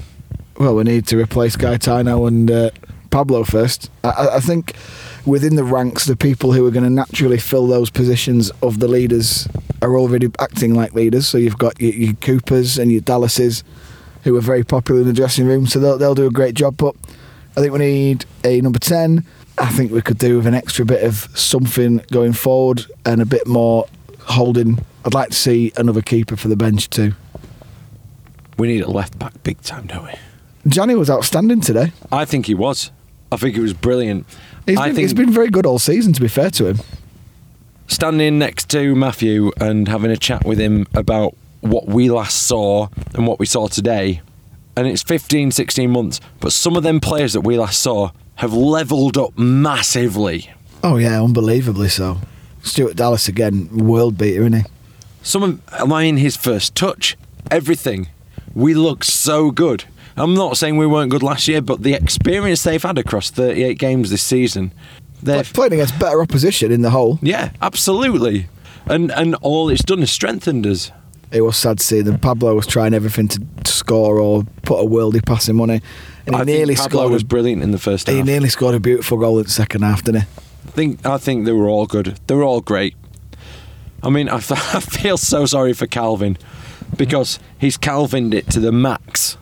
Well, 0.59 0.75
we 0.76 0.85
need 0.85 1.07
to 1.09 1.17
replace 1.19 1.57
Gaetano 1.57 2.26
and 2.26 2.50
uh, 2.50 2.71
Pablo 3.11 3.45
first. 3.45 3.90
I- 4.05 4.09
I, 4.11 4.37
I 4.37 4.40
think 4.40 4.75
within 5.28 5.56
the 5.56 5.64
ranks, 5.64 6.06
the 6.06 6.16
people 6.16 6.52
who 6.52 6.66
are 6.66 6.70
going 6.70 6.85
to 6.85 6.90
naturally 6.90 7.38
fill 7.38 7.66
those 7.66 7.90
positions 7.90 8.50
of 8.62 8.80
the 8.80 8.88
leaders 8.88 9.47
are 9.82 9.97
already 9.97 10.30
acting 10.40 10.75
like 10.75 10.94
leaders. 10.94 11.28
So 11.28 11.37
you've 11.37 11.58
got 11.58 11.80
your, 11.80 11.92
your 11.92 12.14
Coopers 12.14 12.78
and 12.78 12.90
your 12.90 13.02
Dallases, 13.02 13.62
who 14.25 14.35
are 14.37 14.40
very 14.40 14.64
popular 14.64 15.02
in 15.02 15.06
the 15.06 15.12
dressing 15.12 15.47
room. 15.47 15.66
So 15.66 15.78
they'll, 15.78 15.99
they'll 15.99 16.14
do 16.14 16.26
a 16.26 16.30
great 16.30 16.54
job. 16.54 16.78
But 16.78 16.97
I 17.56 17.61
think 17.61 17.73
we 17.73 17.78
need 17.78 18.25
a 18.42 18.61
number 18.62 18.78
10. 18.78 19.25
I 19.58 19.68
think 19.70 19.92
we 19.92 20.00
could 20.00 20.18
do 20.18 20.37
with 20.38 20.47
an 20.47 20.54
extra 20.54 20.85
bit 20.85 21.04
of 21.04 21.28
something 21.38 22.00
going 22.11 22.32
forward 22.32 22.87
and 23.04 23.20
a 23.20 23.26
bit 23.26 23.47
more 23.47 23.87
holding. 24.20 24.85
I'd 25.04 25.14
like 25.14 25.30
to 25.30 25.37
see 25.37 25.73
another 25.76 26.00
keeper 26.00 26.37
for 26.37 26.49
the 26.49 26.56
bench 26.56 26.88
too. 26.88 27.14
We 28.56 28.68
need 28.68 28.82
a 28.82 28.90
left 28.90 29.18
back 29.18 29.42
big 29.42 29.61
time, 29.62 29.87
don't 29.87 30.04
we? 30.04 30.12
Johnny 30.68 30.94
was 30.94 31.11
outstanding 31.11 31.61
today. 31.61 31.92
I 32.11 32.25
think 32.25 32.47
he 32.47 32.54
was. 32.54 32.90
I 33.30 33.37
think 33.37 33.56
it 33.56 33.61
was 33.61 33.75
brilliant. 33.75 34.26
He's 34.66 34.78
I 34.78 34.87
been, 34.88 34.94
think 34.97 35.02
he's 35.04 35.14
been 35.14 35.32
very 35.32 35.49
good 35.50 35.66
all 35.66 35.78
season, 35.78 36.12
to 36.14 36.20
be 36.20 36.28
fair 36.28 36.50
to 36.50 36.66
him. 36.66 36.78
standing 37.87 38.38
next 38.38 38.68
to 38.70 38.94
Matthew 38.94 39.50
and 39.61 39.88
having 39.88 40.11
a 40.11 40.16
chat 40.16 40.44
with 40.44 40.58
him 40.58 40.87
about 40.94 41.35
what 41.61 41.87
we 41.87 42.11
last 42.11 42.42
saw 42.47 42.88
and 43.14 43.26
what 43.26 43.38
we 43.38 43.47
saw 43.47 43.66
today. 43.68 44.20
And 44.76 44.87
it's 44.87 45.02
15, 45.02 45.50
16 45.50 45.90
months, 45.90 46.20
but 46.40 46.52
some 46.52 46.76
of 46.76 46.82
them 46.82 47.00
players 47.00 47.32
that 47.32 47.40
we 47.40 47.58
last 47.58 47.80
saw 47.80 48.11
have 48.37 48.52
leveled 48.52 49.16
up 49.18 49.37
massively. 49.37 50.50
Oh 50.85 50.97
yeah, 50.97 51.20
unbelievably 51.23 51.88
so. 51.88 52.18
Stuart 52.62 52.94
Dallas 52.97 53.26
again, 53.28 53.68
world 53.76 54.16
beater, 54.16 54.40
isn't 54.42 54.52
he? 54.52 54.62
Some 55.23 55.42
of 55.42 55.61
I 55.73 55.85
mean 55.85 56.18
his 56.18 56.37
first 56.37 56.75
touch, 56.76 57.16
everything. 57.50 58.08
We 58.54 58.75
look 58.75 59.02
so 59.02 59.50
good. 59.50 59.85
I'm 60.18 60.34
not 60.34 60.56
saying 60.56 60.76
we 60.76 60.87
weren't 60.87 61.10
good 61.10 61.22
last 61.22 61.48
year, 61.48 61.60
but 61.62 61.82
the 61.82 61.94
experience 61.94 62.62
they've 62.62 62.82
had 62.82 62.98
across 62.98 63.30
38 63.30 63.78
games 63.78 64.10
this 64.10 64.22
season, 64.22 64.72
they've 65.22 65.37
Like, 65.37 65.52
playing 65.52 65.72
against 65.75 65.98
better 65.98 66.20
opposition 66.20 66.72
in 66.72 66.82
the 66.82 66.90
whole. 66.90 67.18
yeah, 67.22 67.50
absolutely. 67.62 68.46
And 68.87 69.10
and 69.12 69.34
all 69.37 69.68
it's 69.68 69.82
done 69.82 70.02
is 70.02 70.10
strengthened 70.10 70.66
us. 70.66 70.90
It 71.30 71.42
was 71.42 71.56
sad 71.58 71.78
to 71.78 71.84
see 71.84 72.00
them. 72.00 72.18
Pablo 72.18 72.54
was 72.54 72.66
trying 72.66 72.94
everything 72.94 73.28
to, 73.28 73.42
score 73.66 74.18
or 74.18 74.44
put 74.62 74.80
a 74.80 74.84
worldie 74.88 75.25
pass 75.25 75.48
him 75.48 75.60
on 75.60 75.70
it, 75.70 75.82
and 76.26 76.34
he 76.37 76.40
I 76.40 76.44
nearly 76.44 76.75
scored. 76.75 77.10
was 77.12 77.22
a, 77.22 77.26
brilliant 77.26 77.62
in 77.62 77.70
the 77.70 77.78
first 77.78 78.06
half. 78.06 78.16
he 78.16 78.22
nearly 78.22 78.48
scored 78.50 78.75
a 78.75 78.80
beautiful 78.80 79.16
goal 79.18 79.38
in 79.38 79.44
the 79.44 79.50
second 79.50 79.82
half, 79.82 80.02
didn't 80.04 80.22
he? 80.22 80.26
I 80.66 80.70
think 80.72 81.06
I 81.06 81.16
think 81.18 81.44
they 81.46 81.52
were 81.52 81.68
all 81.68 81.87
good. 81.87 82.18
They 82.26 82.34
were 82.34 82.44
all 82.44 82.60
great. 82.60 82.94
I 84.02 84.10
mean, 84.10 84.28
I, 84.28 84.37
I 84.50 84.80
feel 84.80 85.16
so 85.16 85.46
sorry 85.46 85.72
for 85.72 85.87
Calvin 85.87 86.37
because 86.96 87.38
he's 87.58 87.76
Calvined 87.78 88.34
it 88.34 88.48
to 88.50 88.60
the 88.60 88.72
max. 88.72 89.38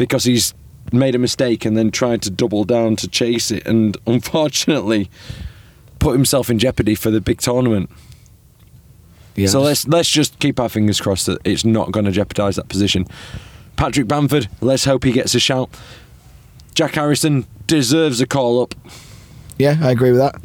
Because 0.00 0.24
he's 0.24 0.54
made 0.92 1.14
a 1.14 1.18
mistake 1.18 1.66
and 1.66 1.76
then 1.76 1.90
tried 1.90 2.22
to 2.22 2.30
double 2.30 2.64
down 2.64 2.96
to 2.96 3.06
chase 3.06 3.50
it 3.50 3.66
and 3.66 3.98
unfortunately 4.06 5.10
put 5.98 6.12
himself 6.12 6.48
in 6.48 6.58
jeopardy 6.58 6.94
for 6.94 7.10
the 7.10 7.20
big 7.20 7.38
tournament. 7.38 7.90
Yeah. 9.36 9.48
So 9.48 9.60
let's 9.60 9.86
let's 9.86 10.08
just 10.08 10.38
keep 10.38 10.58
our 10.58 10.70
fingers 10.70 11.02
crossed 11.02 11.26
that 11.26 11.38
it's 11.44 11.66
not 11.66 11.92
going 11.92 12.06
to 12.06 12.12
jeopardise 12.12 12.56
that 12.56 12.68
position. 12.68 13.06
Patrick 13.76 14.08
Bamford, 14.08 14.48
let's 14.62 14.86
hope 14.86 15.04
he 15.04 15.12
gets 15.12 15.34
a 15.34 15.40
shout. 15.40 15.68
Jack 16.74 16.94
Harrison 16.94 17.46
deserves 17.66 18.22
a 18.22 18.26
call 18.26 18.62
up. 18.62 18.74
Yeah, 19.58 19.76
I 19.82 19.90
agree 19.90 20.12
with 20.12 20.20
that. 20.20 20.40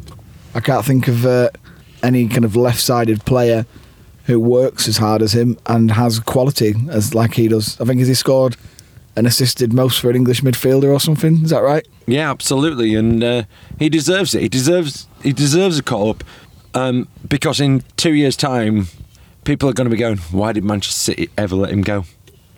I 0.54 0.60
can't 0.60 0.84
think 0.84 1.08
of 1.08 1.24
uh, 1.24 1.48
any 2.02 2.28
kind 2.28 2.44
of 2.44 2.56
left-sided 2.56 3.24
player 3.24 3.64
who 4.26 4.38
works 4.38 4.86
as 4.86 4.98
hard 4.98 5.22
as 5.22 5.34
him 5.34 5.56
and 5.64 5.92
has 5.92 6.20
quality 6.20 6.74
as 6.90 7.14
like 7.14 7.34
he 7.34 7.48
does. 7.48 7.80
I 7.80 7.86
think 7.86 8.00
has 8.00 8.08
he 8.08 8.14
scored 8.14 8.56
and 9.16 9.26
assisted 9.26 9.72
most 9.72 10.00
for 10.00 10.10
an 10.10 10.16
English 10.16 10.42
midfielder 10.42 10.92
or 10.92 11.00
something? 11.00 11.42
Is 11.42 11.50
that 11.50 11.62
right? 11.62 11.86
Yeah, 12.06 12.30
absolutely, 12.30 12.94
and 12.94 13.22
uh, 13.24 13.42
he 13.78 13.88
deserves 13.88 14.34
it. 14.34 14.42
He 14.42 14.48
deserves 14.48 15.06
he 15.22 15.32
deserves 15.32 15.78
a 15.78 15.82
call 15.82 16.10
up 16.10 16.24
um, 16.74 17.08
because 17.26 17.60
in 17.60 17.82
two 17.96 18.14
years' 18.14 18.36
time, 18.36 18.88
people 19.44 19.68
are 19.68 19.72
going 19.72 19.86
to 19.86 19.90
be 19.90 19.98
going, 19.98 20.18
"Why 20.18 20.52
did 20.52 20.64
Manchester 20.64 21.00
City 21.00 21.30
ever 21.36 21.56
let 21.56 21.70
him 21.70 21.82
go?" 21.82 22.04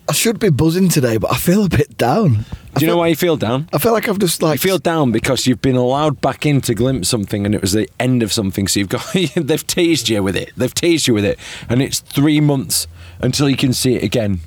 I 0.08 0.14
should 0.14 0.38
be 0.38 0.48
buzzing 0.48 0.88
today, 0.88 1.18
but 1.18 1.30
I 1.30 1.36
feel 1.36 1.66
a 1.66 1.68
bit 1.68 1.98
down. 1.98 2.46
I 2.74 2.78
Do 2.78 2.86
you 2.86 2.90
know 2.90 2.96
why 2.96 3.08
you 3.08 3.16
feel 3.16 3.36
down? 3.36 3.68
I 3.74 3.78
feel 3.78 3.92
like 3.92 4.08
I've 4.08 4.18
just 4.18 4.40
like 4.40 4.54
You 4.54 4.70
feel 4.70 4.78
down 4.78 5.12
because 5.12 5.46
you've 5.46 5.60
been 5.60 5.76
allowed 5.76 6.22
back 6.22 6.46
in 6.46 6.62
to 6.62 6.74
glimpse 6.74 7.10
something, 7.10 7.44
and 7.44 7.54
it 7.54 7.60
was 7.60 7.72
the 7.72 7.90
end 8.00 8.22
of 8.22 8.32
something. 8.32 8.66
So 8.68 8.80
you've 8.80 8.88
got 8.88 9.06
they've 9.36 9.66
teased 9.66 10.08
you 10.08 10.22
with 10.22 10.34
it. 10.34 10.52
They've 10.56 10.72
teased 10.72 11.08
you 11.08 11.14
with 11.14 11.26
it, 11.26 11.38
and 11.68 11.82
it's 11.82 12.00
three 12.00 12.40
months 12.40 12.86
until 13.20 13.50
you 13.50 13.56
can 13.56 13.74
see 13.74 13.96
it 13.96 14.02
again. 14.02 14.40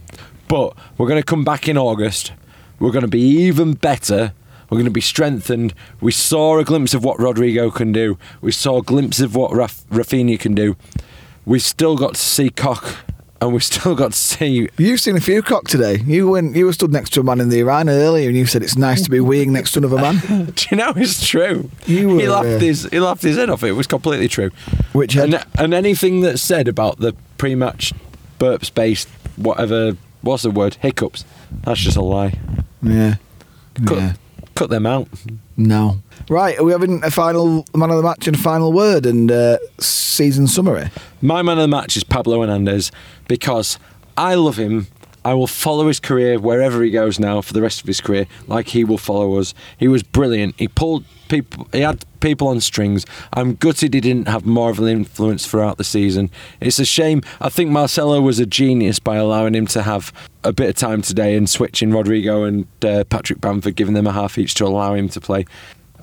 But 0.51 0.75
we're 0.97 1.07
going 1.07 1.21
to 1.21 1.25
come 1.25 1.45
back 1.45 1.69
in 1.69 1.77
August. 1.77 2.33
We're 2.77 2.91
going 2.91 3.05
to 3.05 3.07
be 3.07 3.21
even 3.21 3.71
better. 3.71 4.33
We're 4.69 4.75
going 4.75 4.83
to 4.83 4.91
be 4.91 4.99
strengthened. 4.99 5.73
We 6.01 6.11
saw 6.11 6.59
a 6.59 6.65
glimpse 6.65 6.93
of 6.93 7.05
what 7.05 7.17
Rodrigo 7.19 7.71
can 7.71 7.93
do. 7.93 8.17
We 8.41 8.51
saw 8.51 8.79
a 8.79 8.83
glimpse 8.83 9.21
of 9.21 9.33
what 9.33 9.53
Raf- 9.53 9.85
Rafinha 9.89 10.37
can 10.37 10.53
do. 10.53 10.75
We've 11.45 11.61
still 11.61 11.95
got 11.95 12.15
to 12.15 12.19
see 12.19 12.49
Koch 12.49 12.97
and 13.39 13.53
we've 13.53 13.63
still 13.73 13.95
got 13.95 14.11
to 14.11 14.17
see 14.17 14.67
You've 14.77 14.99
seen 14.99 15.15
a 15.15 15.21
few 15.21 15.41
cock 15.41 15.69
today. 15.69 15.99
You 16.05 16.27
went. 16.27 16.53
You 16.53 16.65
were 16.65 16.73
stood 16.73 16.91
next 16.91 17.11
to 17.13 17.21
a 17.21 17.23
man 17.23 17.39
in 17.39 17.47
the 17.47 17.61
Iran 17.61 17.87
earlier, 17.87 18.27
and 18.27 18.37
you 18.37 18.45
said 18.45 18.61
it's 18.61 18.77
nice 18.77 19.01
to 19.03 19.09
be 19.09 19.19
weeing 19.19 19.51
next 19.51 19.71
to 19.71 19.79
another 19.79 20.01
man. 20.01 20.45
Do 20.53 20.65
you 20.69 20.75
know 20.75 20.91
it's 20.97 21.25
true? 21.25 21.71
You 21.85 22.09
were, 22.09 22.19
he 22.19 22.27
laughed 22.27 22.47
uh, 22.47 22.59
his 22.59 22.89
he 22.91 22.99
laughed 22.99 23.23
his 23.23 23.37
head 23.37 23.49
off. 23.49 23.63
It 23.63 23.71
was 23.71 23.87
completely 23.87 24.27
true. 24.27 24.51
Which 24.91 25.15
and, 25.15 25.41
and 25.57 25.73
anything 25.73 26.19
that's 26.19 26.41
said 26.41 26.67
about 26.67 26.99
the 26.99 27.15
pre-match 27.37 27.93
burp 28.37 28.65
space, 28.65 29.05
whatever, 29.37 29.95
what's 30.21 30.43
the 30.43 30.51
word? 30.51 30.75
Hiccups. 30.75 31.25
That's 31.63 31.79
just 31.79 31.97
a 31.97 32.01
lie. 32.01 32.39
Yeah. 32.81 33.15
Cut, 33.85 33.97
yeah. 33.97 34.13
cut 34.55 34.69
them 34.69 34.85
out. 34.85 35.07
No. 35.57 36.01
Right. 36.29 36.57
Are 36.57 36.63
we 36.63 36.71
having 36.71 37.03
a 37.03 37.11
final 37.11 37.65
man 37.75 37.89
of 37.89 37.97
the 37.97 38.03
match 38.03 38.27
and 38.27 38.35
a 38.35 38.39
final 38.39 38.71
word 38.71 39.05
and 39.05 39.31
uh, 39.31 39.57
season 39.79 40.47
summary? 40.47 40.89
My 41.21 41.41
man 41.41 41.57
of 41.57 41.63
the 41.63 41.67
match 41.67 41.97
is 41.97 42.03
Pablo 42.03 42.41
Hernandez 42.41 42.91
because 43.27 43.77
I 44.17 44.35
love 44.35 44.57
him. 44.57 44.87
I 45.23 45.33
will 45.33 45.47
follow 45.47 45.87
his 45.87 45.99
career 45.99 46.39
wherever 46.39 46.81
he 46.81 46.89
goes 46.89 47.19
now 47.19 47.41
for 47.41 47.53
the 47.53 47.61
rest 47.61 47.81
of 47.81 47.87
his 47.87 48.01
career, 48.01 48.25
like 48.47 48.69
he 48.69 48.83
will 48.83 48.97
follow 48.97 49.37
us. 49.37 49.53
He 49.77 49.87
was 49.87 50.01
brilliant. 50.03 50.55
He 50.57 50.67
pulled 50.67 51.05
people. 51.29 51.67
He 51.71 51.81
had 51.81 52.03
people 52.19 52.47
on 52.47 52.59
strings. 52.59 53.05
I'm 53.33 53.55
gutted 53.55 53.93
he 53.93 54.01
didn't 54.01 54.27
have 54.27 54.45
more 54.45 54.71
of 54.71 54.79
an 54.79 54.87
influence 54.87 55.45
throughout 55.45 55.77
the 55.77 55.83
season. 55.83 56.31
It's 56.59 56.79
a 56.79 56.85
shame. 56.85 57.21
I 57.39 57.49
think 57.49 57.69
Marcelo 57.69 58.19
was 58.21 58.39
a 58.39 58.45
genius 58.45 58.99
by 58.99 59.17
allowing 59.17 59.53
him 59.55 59.67
to 59.67 59.83
have 59.83 60.11
a 60.43 60.51
bit 60.51 60.69
of 60.69 60.75
time 60.75 61.01
today 61.01 61.35
and 61.35 61.49
switching 61.49 61.91
Rodrigo 61.91 62.43
and 62.43 62.67
uh, 62.83 63.03
Patrick 63.05 63.41
Bamford, 63.41 63.75
giving 63.75 63.93
them 63.93 64.07
a 64.07 64.11
half 64.11 64.37
each 64.37 64.55
to 64.55 64.65
allow 64.65 64.93
him 64.93 65.07
to 65.09 65.21
play. 65.21 65.45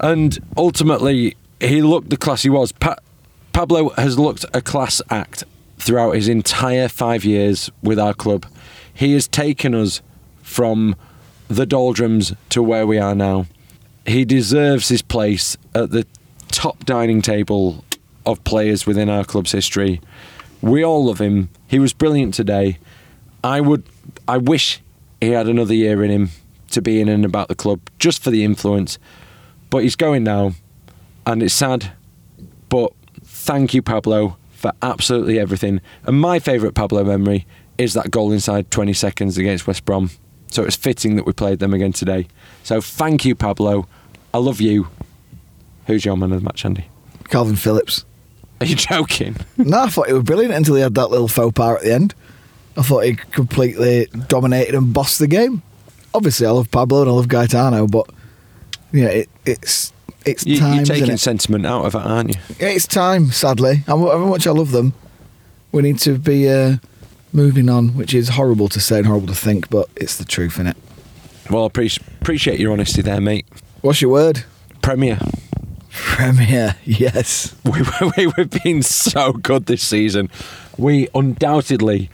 And 0.01 0.39
ultimately, 0.57 1.37
he 1.61 1.83
looked 1.83 2.11
the 2.11 2.17
class 2.17 2.43
he 2.43 2.51
was. 2.51 2.71
Pa- 2.73 2.97
Pablo 3.53 3.91
has 3.91 4.17
looked 4.17 4.45
a 4.54 4.61
class 4.61 5.02
act 5.11 5.43
throughout 5.78 6.12
his 6.12 6.28
entire 6.28 6.88
five 6.88 7.25
years 7.25 7.71
with 7.82 7.99
our 7.99 8.14
club. 8.14 8.47
He 8.93 9.12
has 9.14 9.28
taken 9.28 9.75
us 9.75 10.02
from 10.43 10.97
the 11.49 11.67
doldrums 11.67 12.34
to 12.50 12.62
where 12.62 12.86
we 12.86 12.99
are 12.99 13.14
now. 13.14 13.47
He 14.06 14.25
deserves 14.25 14.88
his 14.88 15.02
place 15.02 15.56
at 15.75 15.91
the 15.91 16.06
top 16.49 16.84
dining 16.84 17.23
table 17.23 17.84
of 18.26 18.43
players 18.45 18.86
within 18.86 19.08
our 19.08 19.25
club's 19.25 19.52
history. 19.52 20.00
We 20.60 20.84
all 20.84 21.04
love 21.04 21.21
him. 21.21 21.50
He 21.67 21.78
was 21.78 21.93
brilliant 21.93 22.34
today. 22.34 22.78
I 23.45 23.60
would 23.60 23.84
I 24.26 24.38
wish 24.38 24.80
he 25.21 25.30
had 25.30 25.47
another 25.47 25.75
year 25.75 26.02
in 26.02 26.10
him 26.10 26.30
to 26.71 26.82
be 26.82 27.00
in 27.00 27.08
and 27.08 27.25
about 27.25 27.49
the 27.49 27.54
club 27.54 27.80
just 27.99 28.23
for 28.23 28.30
the 28.30 28.45
influence. 28.45 28.99
But 29.71 29.82
he's 29.82 29.97
going 29.97 30.25
now 30.25 30.52
and 31.26 31.43
it's 31.43 31.54
sad. 31.54 31.93
But 32.69 32.93
thank 33.23 33.75
you, 33.75 33.82
Pablo, 33.82 34.36
for 34.58 34.73
absolutely 34.82 35.38
everything. 35.38 35.80
And 36.02 36.21
my 36.21 36.40
favourite 36.40 36.75
Pablo 36.75 37.04
memory 37.04 37.47
is 37.78 37.94
that 37.94 38.10
goal 38.10 38.32
inside 38.32 38.73
20 38.73 38.92
seconds 38.92 39.38
against 39.38 39.68
West 39.68 39.84
Brom. 39.84 40.10
So 40.50 40.64
it's 40.64 40.75
fitting 40.75 41.14
that 41.14 41.25
we 41.26 41.32
played 41.32 41.60
them 41.60 41.73
again 41.73 41.92
today. 41.92 42.26
So 42.64 42.80
thank 42.80 43.25
you, 43.25 43.36
Pablo. 43.36 43.86
I 44.34 44.38
love 44.38 44.60
you. 44.60 44.88
Who's 45.86 46.04
your 46.04 46.16
man 46.16 46.32
of 46.32 46.40
the 46.40 46.44
match, 46.44 46.64
Andy? 46.64 46.86
Calvin 47.28 47.54
Phillips. 47.54 48.04
Are 48.60 48.66
you 48.66 48.75
joking? 48.75 49.36
no, 49.56 49.82
I 49.82 49.88
thought 49.90 50.08
he 50.08 50.12
was 50.12 50.25
brilliant 50.25 50.52
until 50.52 50.75
he 50.75 50.82
had 50.82 50.97
that 50.97 51.10
little 51.10 51.28
faux 51.28 51.54
pas 51.54 51.76
at 51.76 51.82
the 51.84 51.94
end. 51.94 52.14
I 52.76 52.82
thought 52.82 53.04
he 53.04 53.14
completely 53.14 54.08
dominated 54.26 54.75
and 54.75 54.92
bossed 54.92 55.21
the 55.21 55.28
game. 55.28 55.62
Obviously, 56.12 56.49
I 56.49 56.50
love 56.50 56.68
Pablo 56.73 57.02
and 57.02 57.10
I 57.10 57.12
love 57.12 57.28
Gaetano, 57.28 57.86
but 57.86 58.10
yeah, 58.90 59.06
it, 59.06 59.28
it's 59.47 59.92
it's 60.26 60.47
You, 60.47 60.59
time. 60.59 60.76
you're 60.76 60.85
taking 60.85 61.17
sentiment 61.17 61.67
out 61.67 61.85
of 61.87 61.95
it, 61.95 61.99
aren't 61.99 62.31
you? 62.35 62.41
It's 62.61 62.87
time. 62.87 63.31
Sadly, 63.31 63.76
however 63.87 64.25
much 64.26 64.47
I 64.47 64.50
love 64.50 64.71
them, 64.73 64.95
we 65.73 65.83
need 65.83 65.99
to 66.00 66.19
be 66.19 66.49
uh, 66.49 66.76
moving 67.33 67.69
on, 67.69 67.91
which 67.91 68.15
is 68.15 68.31
horrible 68.31 68.69
to 68.71 68.81
say 68.81 68.99
and 68.99 69.07
horrible 69.07 69.28
to 69.28 69.35
think, 69.35 69.69
but 69.71 69.89
it's 69.97 70.17
the 70.17 70.25
truth, 70.25 70.59
in 70.59 70.67
it. 70.67 70.76
Well, 71.50 71.65
I 71.65 71.67
appreciate, 71.67 72.07
appreciate 72.21 72.61
your 72.61 72.73
honesty 72.73 73.00
there, 73.02 73.21
mate. 73.21 73.47
What's 73.81 74.02
your 74.02 74.11
word? 74.11 74.45
Premier. 74.83 75.19
Premier. 75.91 76.76
Yes. 76.85 77.54
we, 77.65 77.81
we, 78.17 78.33
we've 78.37 78.50
been 78.63 78.83
so 78.83 79.33
good 79.33 79.67
this 79.67 79.83
season. 79.83 80.31
We 80.76 81.09
undoubtedly 81.15 82.11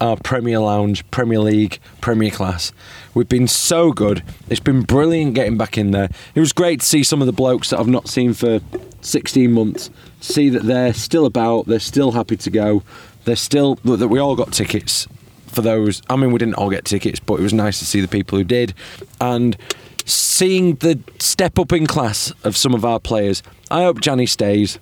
are 0.00 0.16
Premier 0.16 0.58
Lounge, 0.58 1.08
Premier 1.10 1.38
League, 1.38 1.78
Premier 2.00 2.30
Class. 2.30 2.72
We've 3.14 3.28
been 3.28 3.48
so 3.48 3.92
good. 3.92 4.22
It's 4.48 4.60
been 4.60 4.82
brilliant 4.82 5.34
getting 5.34 5.56
back 5.56 5.78
in 5.78 5.90
there. 5.90 6.10
It 6.34 6.40
was 6.40 6.52
great 6.52 6.80
to 6.80 6.86
see 6.86 7.02
some 7.02 7.22
of 7.22 7.26
the 7.26 7.32
blokes 7.32 7.70
that 7.70 7.80
I've 7.80 7.88
not 7.88 8.08
seen 8.08 8.34
for 8.34 8.60
16 9.00 9.52
months. 9.52 9.90
See 10.20 10.48
that 10.50 10.64
they're 10.64 10.92
still 10.92 11.26
about. 11.26 11.66
They're 11.66 11.80
still 11.80 12.12
happy 12.12 12.36
to 12.36 12.50
go. 12.50 12.82
They're 13.24 13.36
still 13.36 13.76
that 13.76 14.08
we 14.08 14.18
all 14.18 14.36
got 14.36 14.52
tickets 14.52 15.08
for 15.46 15.62
those. 15.62 16.02
I 16.10 16.16
mean, 16.16 16.32
we 16.32 16.38
didn't 16.38 16.54
all 16.54 16.70
get 16.70 16.84
tickets, 16.84 17.18
but 17.18 17.40
it 17.40 17.42
was 17.42 17.54
nice 17.54 17.78
to 17.78 17.84
see 17.86 18.00
the 18.00 18.08
people 18.08 18.38
who 18.38 18.44
did, 18.44 18.74
and 19.20 19.56
seeing 20.04 20.76
the 20.76 21.00
step 21.18 21.58
up 21.58 21.72
in 21.72 21.86
class 21.86 22.32
of 22.44 22.56
some 22.56 22.74
of 22.74 22.84
our 22.84 23.00
players. 23.00 23.42
I 23.70 23.82
hope 23.82 24.00
Johnny 24.00 24.26
stays. 24.26 24.78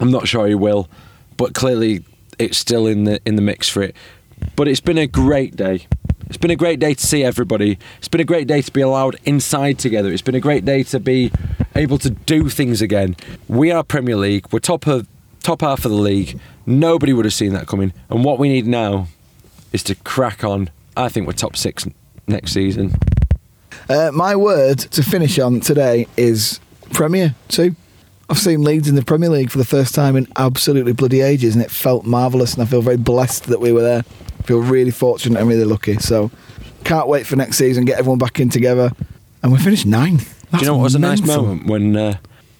I'm 0.00 0.10
not 0.10 0.28
sure 0.28 0.46
he 0.46 0.54
will, 0.54 0.88
but 1.36 1.54
clearly 1.54 2.04
it's 2.38 2.58
still 2.58 2.86
in 2.86 3.04
the 3.04 3.20
in 3.24 3.36
the 3.36 3.42
mix 3.42 3.68
for 3.68 3.82
it. 3.82 3.96
But 4.56 4.68
it's 4.68 4.80
been 4.80 4.98
a 4.98 5.06
great 5.06 5.56
day. 5.56 5.86
It's 6.26 6.36
been 6.36 6.50
a 6.50 6.56
great 6.56 6.78
day 6.78 6.94
to 6.94 7.06
see 7.06 7.24
everybody. 7.24 7.78
It's 7.98 8.08
been 8.08 8.20
a 8.20 8.24
great 8.24 8.46
day 8.46 8.60
to 8.60 8.70
be 8.72 8.82
allowed 8.82 9.16
inside 9.24 9.78
together. 9.78 10.12
It's 10.12 10.22
been 10.22 10.34
a 10.34 10.40
great 10.40 10.64
day 10.64 10.82
to 10.84 11.00
be 11.00 11.32
able 11.74 11.98
to 11.98 12.10
do 12.10 12.48
things 12.50 12.82
again. 12.82 13.16
We 13.48 13.70
are 13.70 13.82
Premier 13.82 14.16
League. 14.16 14.46
We're 14.52 14.58
top 14.58 14.86
of 14.86 15.06
top 15.42 15.62
half 15.62 15.84
of 15.86 15.90
the 15.90 15.96
league. 15.96 16.38
Nobody 16.66 17.14
would 17.14 17.24
have 17.24 17.32
seen 17.32 17.54
that 17.54 17.66
coming. 17.66 17.94
And 18.10 18.24
what 18.24 18.38
we 18.38 18.48
need 18.48 18.66
now 18.66 19.08
is 19.72 19.82
to 19.84 19.94
crack 19.94 20.44
on. 20.44 20.70
I 20.96 21.08
think 21.08 21.26
we're 21.26 21.32
top 21.32 21.56
six 21.56 21.86
next 22.26 22.52
season. 22.52 22.94
Uh, 23.88 24.10
my 24.12 24.36
word 24.36 24.78
to 24.78 25.02
finish 25.02 25.38
on 25.38 25.60
today 25.60 26.06
is 26.16 26.60
Premier 26.92 27.34
too. 27.48 27.74
I've 28.30 28.38
seen 28.38 28.62
Leeds 28.62 28.88
in 28.88 28.94
the 28.94 29.04
Premier 29.04 29.30
League 29.30 29.50
for 29.50 29.58
the 29.58 29.64
first 29.64 29.94
time 29.94 30.14
in 30.14 30.28
absolutely 30.36 30.92
bloody 30.92 31.22
ages, 31.22 31.54
and 31.54 31.64
it 31.64 31.70
felt 31.70 32.04
marvellous. 32.04 32.54
And 32.54 32.62
I 32.62 32.66
feel 32.66 32.82
very 32.82 32.98
blessed 32.98 33.44
that 33.44 33.60
we 33.60 33.72
were 33.72 33.82
there. 33.82 34.02
I 34.38 34.42
feel 34.42 34.60
really 34.60 34.90
fortunate 34.90 35.40
and 35.40 35.48
really 35.48 35.64
lucky. 35.64 35.96
So, 35.98 36.30
can't 36.84 37.08
wait 37.08 37.26
for 37.26 37.36
next 37.36 37.56
season. 37.56 37.84
Get 37.84 37.98
everyone 37.98 38.18
back 38.18 38.38
in 38.38 38.50
together, 38.50 38.92
and 39.42 39.50
we 39.52 39.58
finished 39.58 39.86
ninth. 39.86 40.34
Do 40.52 40.58
you 40.58 40.66
know 40.66 40.76
what 40.76 40.84
was 40.84 40.94
a 40.94 40.98
nice 40.98 41.22
moment 41.22 41.66
when 41.66 41.96
uh, 41.96 42.18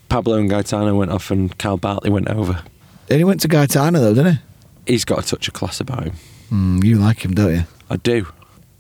Pablo 0.09 0.37
and 0.37 0.49
Gaetano 0.49 0.95
went 0.95 1.11
off 1.11 1.31
and 1.31 1.57
Kyle 1.59 1.79
Bartley 1.79 2.11
went 2.11 2.29
over? 2.29 2.63
And 3.09 3.19
he 3.19 3.25
went 3.25 3.41
to 3.41 3.49
Gaetano 3.49 4.01
though, 4.01 4.15
didn't 4.15 4.35
he? 4.35 4.93
He's 4.93 5.05
got 5.05 5.25
a 5.25 5.27
touch 5.27 5.49
of 5.49 5.55
class 5.55 5.81
about 5.81 6.05
him. 6.05 6.15
Mm, 6.51 6.85
you 6.85 6.99
like 6.99 7.25
him, 7.25 7.35
don't 7.35 7.55
you? 7.55 7.65
I 7.89 7.97
do. 7.97 8.27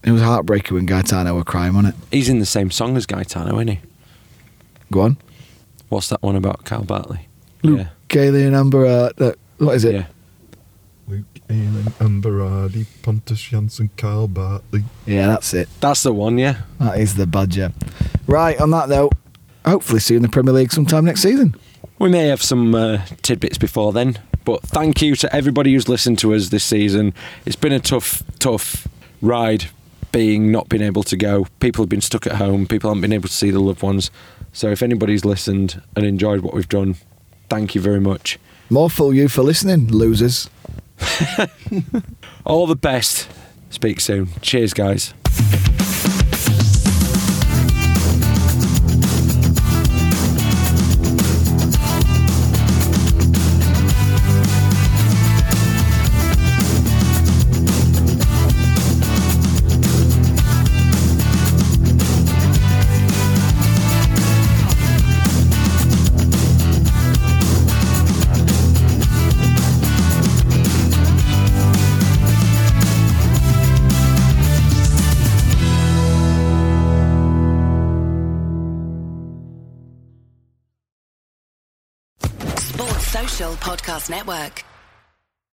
It 0.05 0.11
was 0.13 0.23
heartbreaking 0.23 0.75
when 0.75 0.87
Gaetano 0.87 1.35
were 1.35 1.45
crying, 1.45 1.75
wasn't 1.75 1.95
it? 1.95 2.01
He's 2.11 2.29
in 2.29 2.39
the 2.39 2.47
same 2.47 2.71
song 2.71 2.97
as 2.97 3.07
Gaetano, 3.07 3.55
isn't 3.57 3.69
he? 3.69 3.81
Go 4.91 5.01
on. 5.01 5.17
What's 5.89 6.09
that 6.09 6.23
one 6.23 6.37
about 6.37 6.65
Kyle 6.65 6.83
Bartley? 6.85 7.29
Luke 7.63 7.79
Yeah. 7.81 7.89
Kaylee 8.09 8.47
and 8.47 8.57
Amber. 8.57 8.87
Uh, 8.87 9.11
uh, 9.19 9.33
what 9.59 9.75
is 9.75 9.85
it? 9.85 9.95
Yeah. 9.95 10.07
Luke 11.09 11.25
Ayling 11.49 11.93
and 12.01 12.23
Berardi, 12.23 12.87
Pontus 13.03 13.41
Jansson, 13.43 13.89
Kyle 13.97 14.29
Bartley. 14.29 14.85
Yeah, 15.07 15.27
that's 15.29 15.55
it. 15.55 15.69
That's 15.81 16.03
the 16.03 16.13
one, 16.13 16.37
yeah. 16.37 16.57
That 16.79 16.99
is 17.01 17.15
the 17.17 17.27
badger. 17.27 17.73
Right, 18.27 18.61
on 18.61 18.71
that 18.73 18.91
though, 18.91 19.11
hopefully 19.65 20.01
see 20.01 20.15
you 20.15 20.19
in 20.19 20.23
the 20.23 20.29
Premier 20.29 20.53
League 20.53 20.71
sometime 20.73 21.07
next 21.07 21.23
season. 21.23 21.55
We 21.99 22.11
may 22.11 22.27
have 22.27 22.43
some 22.43 22.75
uh, 22.75 23.05
tidbits 23.23 23.57
before 23.57 23.93
then, 23.95 24.19
but 24.45 24.63
thank 24.63 25.01
you 25.01 25.17
to 25.17 25.35
everybody 25.35 25.73
who's 25.73 25.89
listened 25.89 26.19
to 26.19 26.35
us 26.35 26.51
this 26.51 26.65
season. 26.65 27.15
It's 27.47 27.57
been 27.57 27.73
a 27.73 27.81
tough, 27.81 28.23
tough 28.39 28.87
ride 29.23 29.65
being 30.13 30.51
not 30.51 30.69
being 30.69 30.83
able 30.83 31.03
to 31.05 31.17
go. 31.17 31.47
People 31.61 31.83
have 31.83 31.89
been 31.89 32.01
stuck 32.01 32.27
at 32.27 32.35
home, 32.35 32.67
people 32.67 32.91
haven't 32.91 33.03
been 33.03 33.13
able 33.13 33.29
to 33.29 33.35
see 33.35 33.51
the 33.51 33.61
loved 33.61 33.83
ones. 33.83 34.11
So 34.53 34.71
if 34.71 34.83
anybody's 34.83 35.25
listened 35.25 35.83
and 35.95 36.05
enjoyed 36.07 36.41
what 36.41 36.55
we've 36.55 36.69
done, 36.69 36.97
thank 37.49 37.75
you 37.75 37.81
very 37.81 38.01
much. 38.01 38.39
More 38.71 38.91
fool 38.91 39.15
you 39.15 39.29
for 39.29 39.43
listening, 39.43 39.89
losers. 39.89 40.51
All 42.45 42.67
the 42.67 42.77
best. 42.77 43.29
Speak 43.71 44.01
soon. 44.01 44.29
Cheers, 44.41 44.75
guys. 44.75 45.15
Podcast 83.89 84.11
Network. 84.11 84.68